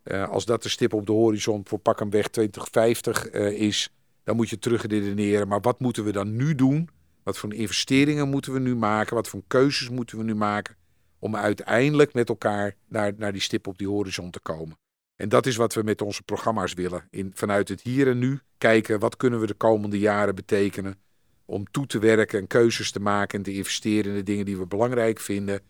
[0.07, 3.93] Eh, als dat de stip op de horizon voor pak en weg 2050 eh, is,
[4.23, 5.47] dan moet je terugredeneren.
[5.47, 6.89] Maar wat moeten we dan nu doen?
[7.23, 9.15] Wat voor investeringen moeten we nu maken?
[9.15, 10.75] Wat voor keuzes moeten we nu maken?
[11.19, 14.77] Om uiteindelijk met elkaar naar, naar die stip op die horizon te komen.
[15.15, 17.07] En dat is wat we met onze programma's willen.
[17.09, 20.95] In, vanuit het hier en nu kijken wat kunnen we de komende jaren betekenen.
[21.45, 24.57] Om toe te werken en keuzes te maken en te investeren in de dingen die
[24.57, 25.61] we belangrijk vinden.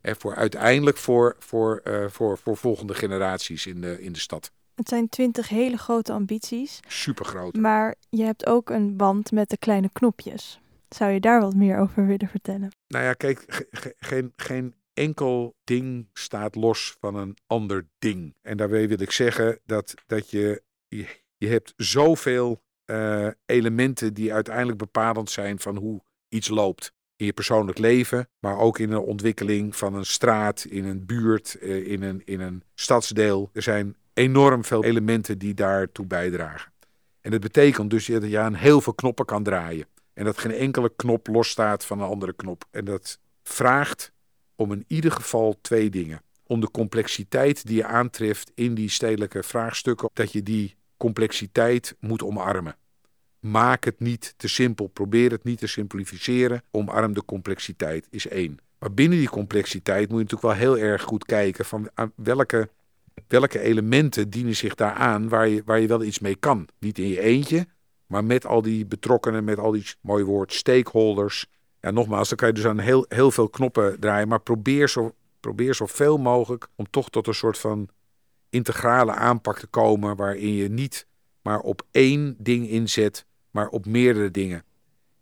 [0.00, 4.50] En voor uiteindelijk voor, voor, uh, voor, voor volgende generaties in de, in de stad.
[4.74, 6.80] Het zijn twintig hele grote ambities.
[6.86, 7.56] Super groot.
[7.56, 10.60] Maar je hebt ook een band met de kleine knopjes.
[10.88, 12.70] Zou je daar wat meer over willen vertellen?
[12.88, 13.66] Nou ja, kijk,
[13.98, 18.34] geen, geen enkel ding staat los van een ander ding.
[18.42, 24.32] En daarmee wil ik zeggen dat, dat je, je, je hebt zoveel uh, elementen die
[24.32, 26.92] uiteindelijk bepalend zijn van hoe iets loopt.
[27.18, 31.56] In je persoonlijk leven, maar ook in de ontwikkeling van een straat, in een buurt,
[31.60, 33.50] uh, in, een, in een stadsdeel.
[33.52, 36.72] Er zijn enorm veel elementen die daartoe bijdragen.
[37.20, 39.86] En dat betekent dus dat je aan heel veel knoppen kan draaien.
[40.12, 42.64] En dat geen enkele knop losstaat van een andere knop.
[42.70, 44.12] En dat vraagt
[44.54, 46.22] om in ieder geval twee dingen.
[46.46, 52.22] Om de complexiteit die je aantreft in die stedelijke vraagstukken, dat je die complexiteit moet
[52.22, 52.76] omarmen.
[53.50, 56.62] Maak het niet te simpel, probeer het niet te simplificeren.
[56.70, 58.58] Omarm de complexiteit is één.
[58.78, 62.68] Maar binnen die complexiteit moet je natuurlijk wel heel erg goed kijken van welke,
[63.26, 66.68] welke elementen dienen zich daar aan waar je, waar je wel iets mee kan.
[66.78, 67.66] Niet in je eentje,
[68.06, 71.46] maar met al die betrokkenen, met al die, mooi woord, stakeholders.
[71.80, 74.28] En nogmaals, dan kan je dus aan heel, heel veel knoppen draaien.
[74.28, 77.88] Maar probeer, zo, probeer zoveel mogelijk om toch tot een soort van
[78.50, 80.16] integrale aanpak te komen.
[80.16, 81.06] Waarin je niet
[81.42, 84.64] maar op één ding inzet, maar op meerdere dingen.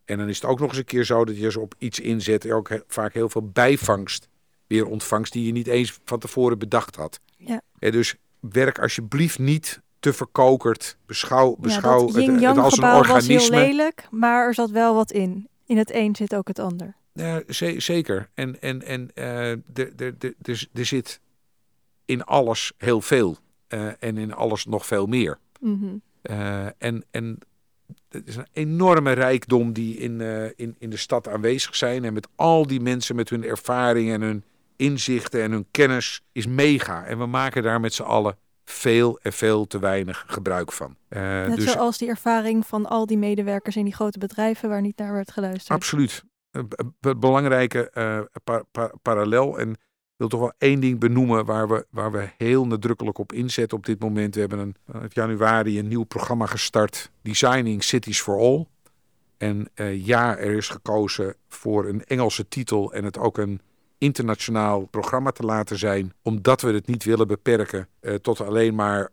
[0.05, 2.01] En dan is het ook nog eens een keer zo dat je als op iets
[2.01, 4.29] inzet en ook vaak heel veel bijvangst
[4.67, 7.21] weer ontvangst die je niet eens van tevoren bedacht had.
[7.37, 7.61] Ja.
[7.79, 10.97] En dus werk alsjeblieft niet te verkokerd.
[11.07, 13.35] Beschouw, beschouw ja, het, het, als een organisme.
[13.35, 15.49] was heel lelijk, maar er zat wel wat in.
[15.67, 16.97] In het een zit ook het ander.
[17.13, 17.43] Ja,
[17.77, 18.29] zeker.
[18.35, 19.51] En, en, en uh,
[20.73, 21.21] er zit
[22.05, 23.37] in alles heel veel.
[23.69, 25.39] Uh, en in alles nog veel meer.
[25.61, 26.03] Mm -hmm.
[26.23, 27.39] uh, en, en
[28.17, 30.21] het is een enorme rijkdom die in,
[30.57, 32.05] in, in de stad aanwezig zijn.
[32.05, 34.45] En met al die mensen, met hun ervaringen en hun
[34.77, 37.05] inzichten en hun kennis, is mega.
[37.05, 40.97] En we maken daar met z'n allen veel en veel te weinig gebruik van.
[41.09, 44.81] Uh, Net dus, zoals die ervaring van al die medewerkers in die grote bedrijven waar
[44.81, 45.79] niet naar werd geluisterd.
[45.79, 46.25] Absoluut.
[46.51, 46.69] Een
[47.19, 49.59] belangrijke uh, pa pa parallel.
[49.59, 49.77] En
[50.17, 53.87] wil toch wel één ding benoemen waar we, waar we heel nadrukkelijk op inzetten op
[53.87, 54.35] dit moment.
[54.35, 54.75] We hebben in
[55.09, 58.67] januari een nieuw programma gestart, Designing Cities for All.
[59.37, 63.61] En uh, ja, er is gekozen voor een Engelse titel en het ook een
[63.99, 69.11] internationaal programma te laten zijn, omdat we het niet willen beperken uh, tot alleen maar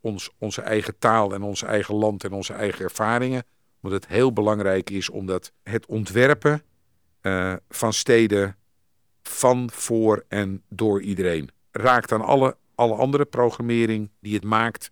[0.00, 3.44] ons, onze eigen taal en ons eigen land en onze eigen ervaringen.
[3.82, 6.62] Omdat het heel belangrijk is omdat het ontwerpen
[7.68, 8.56] van steden
[9.28, 11.50] van, voor en door iedereen.
[11.70, 14.90] Raakt aan alle, alle andere programmering die het maakt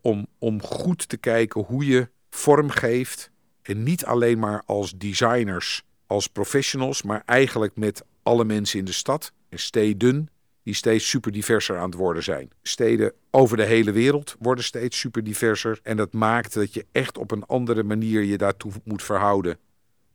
[0.00, 3.30] om, om goed te kijken hoe je vorm geeft.
[3.62, 8.92] En niet alleen maar als designers, als professionals, maar eigenlijk met alle mensen in de
[8.92, 9.32] stad.
[9.48, 10.28] En steden
[10.62, 12.50] die steeds super diverser aan het worden zijn.
[12.62, 17.18] Steden over de hele wereld worden steeds super diverser en dat maakt dat je echt
[17.18, 19.58] op een andere manier je daartoe moet verhouden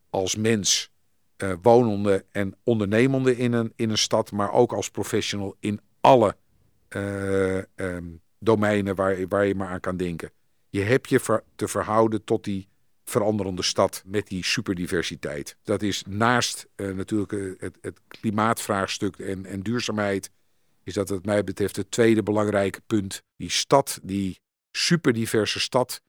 [0.09, 0.91] als mens,
[1.43, 6.35] uh, wonende en ondernemende in een, in een stad, maar ook als professional in alle
[6.95, 10.31] uh, um, domeinen waar, waar je maar aan kan denken.
[10.69, 12.67] Je hebt je te verhouden tot die
[13.03, 15.57] veranderende stad met die superdiversiteit.
[15.63, 20.31] Dat is naast uh, natuurlijk het, het, klimaatvraagstuk en, en duurzaamheid,
[20.83, 23.23] is dat wat mij betreft het tweede belangrijke punt.
[23.35, 24.39] Die stad, die
[24.71, 26.01] superdiverse stad,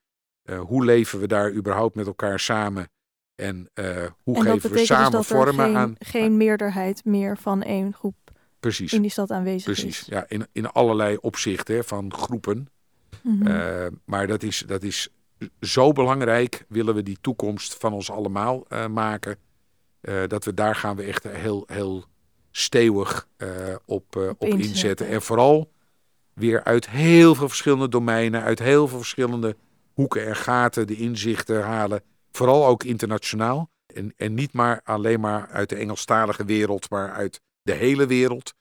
[0.59, 2.91] hoe leven we daar überhaupt met elkaar samen?
[3.41, 3.71] En
[4.23, 5.95] hoe en geven we samen dus vormen geen, aan...
[5.99, 8.15] geen meerderheid meer van één groep
[8.61, 8.93] Precies.
[8.93, 10.01] in die stad aanwezig Precies.
[10.01, 10.07] is.
[10.07, 12.69] Ja, in, in allerlei opzichten hè, van groepen.
[13.23, 14.01] Mm -hmm.
[14.05, 15.09] maar dat is, dat is
[15.61, 19.37] zo belangrijk willen we die toekomst van ons allemaal uh, maken.
[20.27, 22.05] Dat we daar gaan we echt heel, heel
[22.51, 23.49] stewig uh,
[23.85, 24.69] op, op inzetten.
[24.69, 25.09] inzetten.
[25.09, 25.73] En vooral
[26.35, 29.57] weer uit heel veel verschillende domeinen, uit heel veel verschillende
[29.93, 32.03] hoeken en gaten de inzichten halen.
[32.33, 33.71] Vooral ook internationaal.
[33.95, 38.55] En, en niet maar alleen maar uit de Engelstalige wereld, maar uit de hele wereld.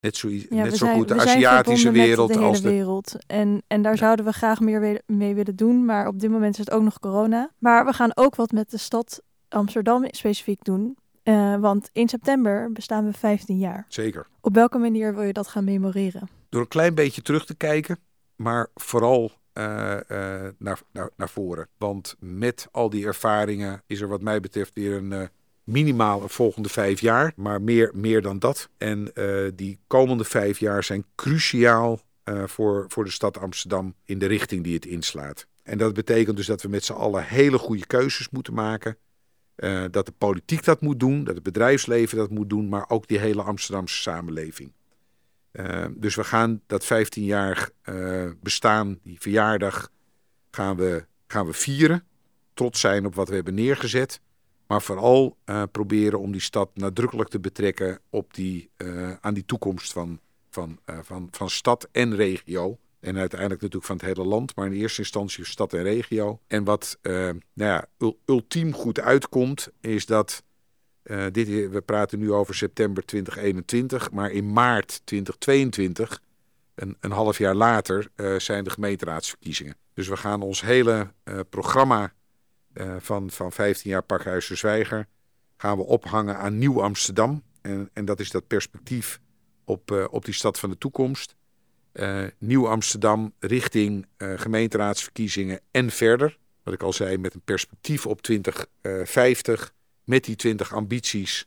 [0.00, 2.68] Net zo, Ja, net zo zijn, goed de Aziatische wereld de hele als de.
[2.68, 3.16] wereld.
[3.26, 5.84] En, en daar zouden we graag meer mee willen doen.
[5.84, 7.50] Maar op dit moment is het ook nog corona.
[7.58, 10.96] Maar we gaan ook wat met de stad Amsterdam specifiek doen.
[11.22, 13.84] Eh, want in september bestaan we 15 jaar.
[13.88, 14.26] Zeker.
[14.40, 16.28] Op welke manier wil je dat gaan memoreren?
[16.48, 17.98] Door een klein beetje terug te kijken,
[18.36, 19.32] maar vooral
[20.58, 21.68] naar, naar, naar voren.
[21.78, 25.22] Want met al die ervaringen is er wat mij betreft weer een uh,
[25.64, 28.68] minimaal volgende vijf jaar, maar meer, meer dan dat.
[28.78, 29.12] En
[29.54, 32.00] die komende vijf jaar zijn cruciaal
[32.46, 35.46] voor, voor de stad Amsterdam in de richting die het inslaat.
[35.62, 38.96] En dat betekent dus dat we met z'n allen hele goede keuzes moeten maken.
[39.90, 43.18] dat de politiek dat moet doen, dat het bedrijfsleven dat moet doen, maar ook die
[43.18, 44.72] hele Amsterdamse samenleving.
[45.90, 47.70] Dus we gaan dat 15-jarig
[48.40, 49.90] bestaan, die verjaardag,
[50.50, 52.04] gaan we, gaan we vieren.
[52.54, 54.20] Trots zijn op wat we hebben neergezet.
[54.66, 59.44] Maar vooral uh, proberen om die stad nadrukkelijk te betrekken op die, uh, aan die
[59.44, 60.20] toekomst van,
[60.50, 62.78] van, van, van stad en regio.
[63.00, 66.40] En uiteindelijk natuurlijk van het hele land, maar in eerste instantie stad en regio.
[66.46, 67.86] En wat nou ja,
[68.24, 70.42] ultiem goed uitkomt, is dat.
[71.32, 76.20] Dit, we praten nu over september 2021, maar in maart 2022,
[76.74, 79.76] een, een half jaar later, zijn de gemeenteraadsverkiezingen.
[79.94, 81.12] Dus we gaan ons hele
[81.48, 82.12] programma
[82.98, 85.06] van, van 15 jaar Pakhuis de Zwijger
[85.56, 87.42] gaan we ophangen aan Nieuw Amsterdam.
[87.60, 89.20] En, en dat is dat perspectief
[89.64, 91.36] op, op die stad van de toekomst.
[92.38, 96.38] Nieuw Amsterdam richting gemeenteraadsverkiezingen en verder.
[96.62, 99.72] Wat ik al zei, met een perspectief op 2050.
[100.08, 101.46] Met die 20 ambities,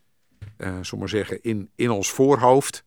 [0.57, 2.83] uh, maar zeggen, in, in ons voorhoofd.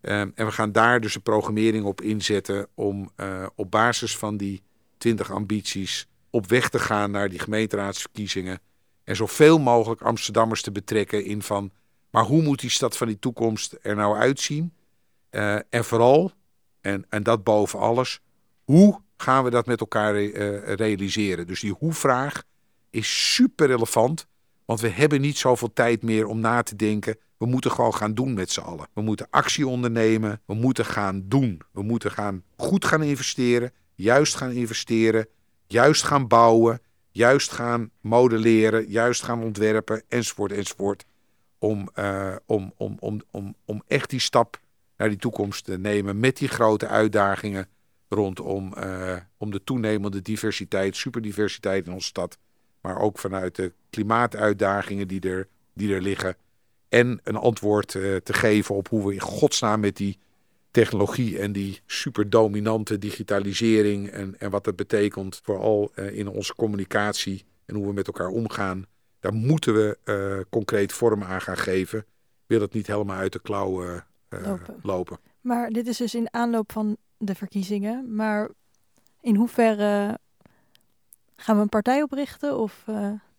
[0.00, 3.12] en we gaan daar dus een programmering op inzetten om
[3.54, 4.62] op basis van die
[4.98, 8.60] 20 ambities op weg te gaan naar die gemeenteraadsverkiezingen.
[9.04, 11.70] En zoveel mogelijk Amsterdammers te betrekken in van,
[12.10, 14.72] maar hoe moet die stad van die toekomst er nou uitzien?
[15.70, 16.32] En vooral,
[16.80, 18.20] en, en dat boven alles,
[18.64, 20.22] hoe gaan we dat met elkaar
[20.74, 21.46] realiseren?
[21.46, 22.42] Dus die hoe-vraag
[22.90, 24.26] is super relevant,
[24.66, 27.18] want we hebben niet zoveel tijd meer om na te denken.
[27.38, 28.86] We moeten gewoon gaan doen met z'n allen.
[28.92, 30.40] We moeten actie ondernemen.
[30.46, 31.60] We moeten gaan doen.
[31.72, 33.72] We moeten gaan goed gaan investeren.
[33.94, 35.26] Juist gaan investeren
[35.66, 41.04] juist gaan bouwen, juist gaan modelleren, juist gaan ontwerpen, enzovoort, enzovoort.
[41.58, 44.60] Om, uh, om, om, om, om, om echt die stap
[44.96, 47.68] naar die toekomst te nemen met die grote uitdagingen
[48.08, 52.38] rondom uh, om de toenemende diversiteit, superdiversiteit in onze stad.
[52.86, 56.36] Maar ook vanuit de klimaatuitdagingen die er, die er liggen.
[56.88, 60.18] En een antwoord uh, te geven op hoe we in godsnaam met die
[60.70, 67.44] technologie en die superdominante digitalisering en, en wat dat betekent, vooral uh, in onze communicatie
[67.64, 68.86] en hoe we met elkaar omgaan,
[69.20, 72.04] daar moeten we uh, concreet vorm aan gaan geven.
[72.46, 74.76] Wil het niet helemaal uit de klauwen lopen.
[74.82, 75.18] lopen.
[75.40, 78.14] Maar dit is dus in aanloop van de verkiezingen.
[78.14, 78.50] Maar
[79.20, 80.18] in hoeverre
[81.36, 82.84] gaan we een partij oprichten of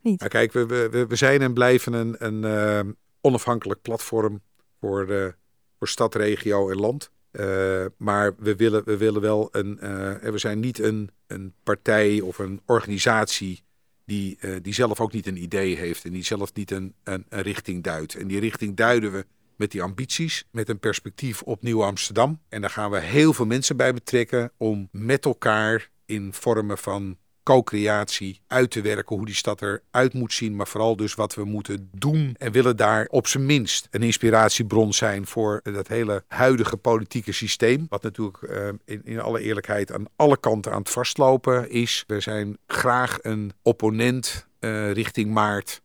[0.02, 0.20] niet?
[0.20, 4.42] Nou, kijk, we, we, we zijn en blijven een, een onafhankelijk platform
[4.80, 5.36] voor,
[5.78, 7.12] voor stad, regio en land.
[7.32, 9.78] Uh, maar we willen, we willen wel een.
[10.22, 13.64] We zijn niet een, een partij of een organisatie
[14.06, 17.42] die, die zelf ook niet een idee heeft en die zelf niet een, een, een,
[17.42, 18.16] richting duidt.
[18.16, 19.26] En die richting duiden we
[19.58, 22.40] met die ambities, met een perspectief op Nieuw Amsterdam.
[22.50, 27.18] En daar gaan we heel veel mensen bij betrekken om met elkaar in vormen van
[27.48, 31.44] co-creatie uit te werken, hoe die stad eruit moet zien, maar vooral dus wat we
[31.44, 36.78] moeten doen en willen daar op zijn minst een inspiratiebron zijn voor dat hele huidige
[36.78, 41.70] politieke systeem, wat natuurlijk uh, in, in alle eerlijkheid aan alle kanten aan het vastlopen
[41.70, 42.04] is.
[42.08, 45.82] We zijn graag een opponent uh, richting maart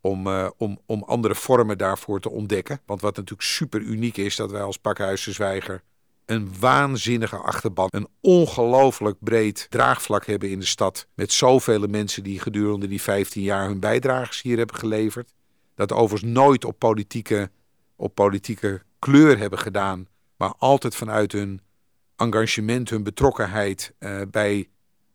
[0.00, 2.80] om, uh, om, om andere vormen daarvoor te ontdekken.
[2.86, 5.82] Want wat natuurlijk super uniek is, dat wij als Pakhuis de Zwijger
[6.26, 7.88] een waanzinnige achterban.
[7.90, 11.06] Een ongelooflijk breed draagvlak hebben in de stad.
[11.14, 15.32] Met zoveel mensen die gedurende die 15 jaar hun bijdrages hier hebben geleverd.
[15.74, 17.50] Dat overigens nooit op politieke,
[17.96, 20.06] op politieke kleur hebben gedaan.
[20.36, 21.60] Maar altijd vanuit hun
[22.16, 24.68] engagement, hun betrokkenheid uh, bij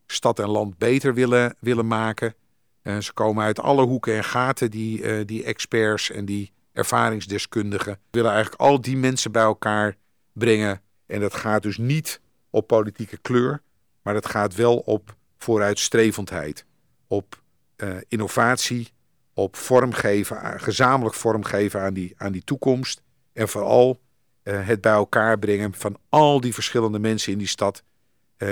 [0.07, 2.35] stad en land beter willen, willen maken.
[2.83, 7.99] Uh, ze komen uit alle hoeken en gaten, die, uh, die experts en die ervaringsdeskundigen.
[8.11, 9.95] willen eigenlijk al die mensen bij elkaar
[10.33, 13.61] brengen en dat gaat dus niet op politieke kleur,
[14.01, 16.65] maar dat gaat wel op vooruitstrevendheid,
[17.07, 17.41] op
[17.77, 18.89] uh, innovatie,
[19.33, 23.01] op vormgeven, gezamenlijk vormgeven aan die, aan die toekomst.
[23.33, 23.99] En vooral
[24.43, 27.83] uh, het bij elkaar brengen van al die verschillende mensen in die stad,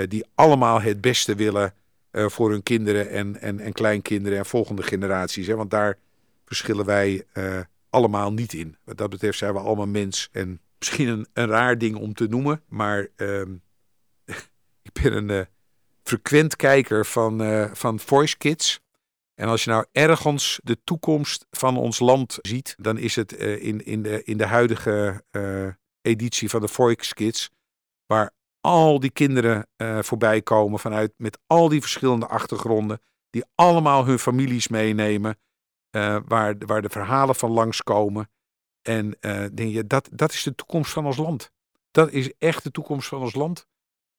[0.08, 1.74] die allemaal het beste willen
[2.12, 5.46] voor hun kinderen en, en, en kleinkinderen en volgende generaties.
[5.46, 5.54] Hè?
[5.54, 5.98] Want daar
[6.44, 7.24] verschillen wij
[7.90, 8.76] allemaal niet in.
[8.84, 12.62] Wat dat betreft zijn we allemaal mens en misschien een, raar ding om te noemen,
[12.68, 13.40] maar uh,
[14.88, 15.40] ik ben een uh,
[16.02, 18.80] frequent kijker van, uh, van Voice Kids.
[19.34, 23.64] En als je nou ergens de toekomst van ons land ziet, dan is het uh,
[23.64, 25.24] in, in, de, in de huidige
[26.02, 27.50] editie van de Voice Kids,
[28.06, 29.68] waar al die kinderen
[30.00, 33.00] voorbij komen vanuit met al die verschillende achtergronden,
[33.30, 35.38] die allemaal hun families meenemen,
[36.26, 38.30] waar, waar de verhalen van langskomen.
[38.82, 41.50] En uh, denk je, dat, dat is de toekomst van ons land.
[41.90, 43.66] Dat is echt de toekomst van ons land.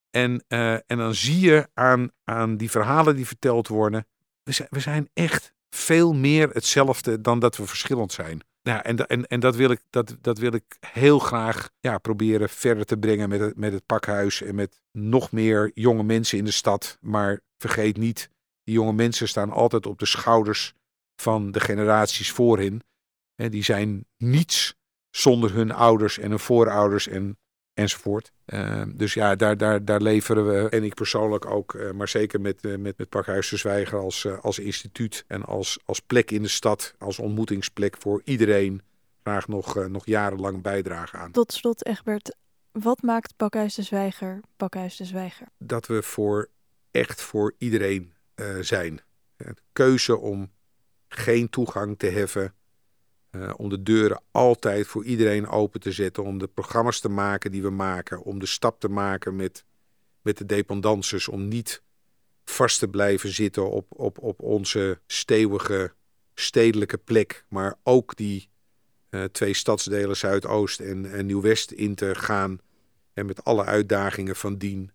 [0.10, 4.08] En, uh, en dan zie je aan, aan die verhalen die verteld worden,
[4.44, 8.42] we zijn, we zijn echt veel meer hetzelfde dan dat we verschillend zijn.
[8.62, 12.50] Ja, en, en, en dat, wil ik, dat, dat wil ik heel graag ja, proberen
[12.50, 16.46] verder te brengen met het, met het pakhuis en met nog meer jonge mensen in
[16.46, 16.98] de stad.
[17.02, 18.30] Maar vergeet niet,
[18.64, 20.74] die jonge mensen staan altijd op de schouders
[21.16, 22.82] van de generaties voor hen.
[23.48, 24.78] Die zijn niets
[25.10, 27.38] zonder hun ouders en hun voorouders en,
[27.74, 28.32] enzovoort.
[28.46, 32.42] Uh, dus ja, daar, daar, daar leveren we, en ik persoonlijk ook, uh, maar zeker
[32.42, 36.42] met, uh, met, met Pakhuis de Zwijger als, als instituut en als, als plek in
[36.42, 38.82] de stad, als ontmoetingsplek voor iedereen,
[39.24, 41.32] graag nog, nog jarenlang bijdragen aan.
[41.32, 42.36] Tot slot, Egbert,
[42.72, 45.48] wat maakt Pakhuis de Zwijger Pakhuis de Zwijger?
[45.58, 46.50] Dat we voor
[46.92, 48.14] echt voor iedereen
[48.62, 49.02] zijn.
[49.36, 50.52] De keuze om
[51.08, 52.54] geen toegang te heffen
[53.32, 56.24] uh, om de deuren altijd voor iedereen open te zetten.
[56.24, 58.24] Om de programma's te maken die we maken.
[58.24, 59.66] Om de stap te maken met,
[60.22, 61.28] met de dependances.
[61.28, 61.84] Om niet
[62.44, 65.94] vast te blijven zitten op, op, op onze stevige
[66.34, 67.46] stedelijke plek.
[67.50, 68.50] Maar ook die
[69.10, 72.60] uh, twee stadsdelen Zuidoost en, en Nieuw-West in te gaan.
[73.14, 74.92] En met alle uitdagingen van dien.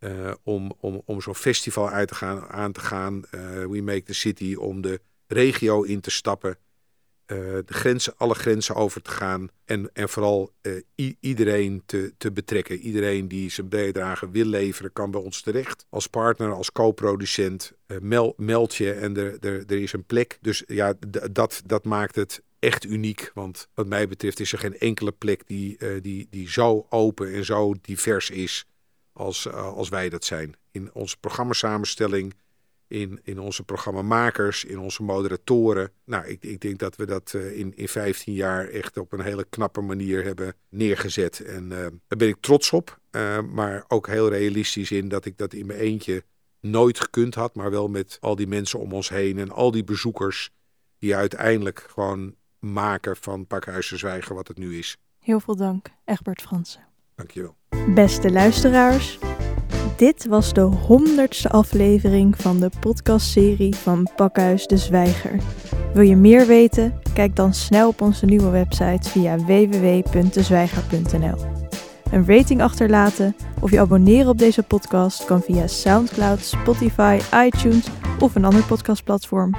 [0.00, 3.24] Uh, om om, om zo'n festival uit te gaan, aan te gaan.
[3.68, 4.54] We Make the City.
[4.54, 6.58] Om de regio in te stappen
[7.36, 9.48] de grenzen, alle grenzen over te gaan.
[9.64, 12.78] En, en vooral uh, iedereen te, te betrekken.
[12.78, 15.86] Iedereen die zijn bijdrage wil leveren, kan bij ons terecht.
[15.88, 17.72] Als partner, als co-producent.
[17.86, 20.38] Uh, mel, meld je en er, er, er is een plek.
[20.40, 20.94] Dus ja,
[21.30, 23.30] dat, dat maakt het echt uniek.
[23.34, 27.44] Want wat mij betreft is er geen enkele plek die, die, die zo open en
[27.44, 28.64] zo divers is
[29.12, 30.56] als, als wij dat zijn.
[30.70, 32.34] In onze programmasamenstelling
[32.88, 35.92] in, in onze programmamakers, in onze moderatoren.
[36.04, 39.20] Nou, ik, ik denk dat we dat uh, in, in 15 jaar echt op een
[39.20, 41.40] hele knappe manier hebben neergezet.
[41.40, 45.38] En uh, daar ben ik trots op, uh, maar ook heel realistisch in dat ik
[45.38, 46.24] dat in mijn eentje
[46.60, 49.84] nooit gekund had, maar wel met al die mensen om ons heen en al die
[49.84, 50.50] bezoekers
[50.98, 54.96] die uiteindelijk gewoon maken van Pakhuizen Zwijgen wat het nu is.
[55.18, 56.86] Heel veel dank, Egbert Fransen.
[57.14, 57.56] Dankjewel.
[57.94, 59.18] Beste luisteraars,
[59.98, 65.40] dit was de honderdste aflevering van de podcastserie van Pakhuis de Zwijger.
[65.94, 67.00] Wil je meer weten?
[67.14, 71.36] Kijk dan snel op onze nieuwe website via www.dezwijger.nl.
[72.10, 77.88] Een rating achterlaten of je abonneren op deze podcast kan via SoundCloud, Spotify, iTunes
[78.18, 79.54] of een ander podcastplatform.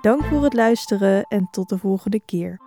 [0.00, 2.60] Dank voor het luisteren en tot de volgende keer.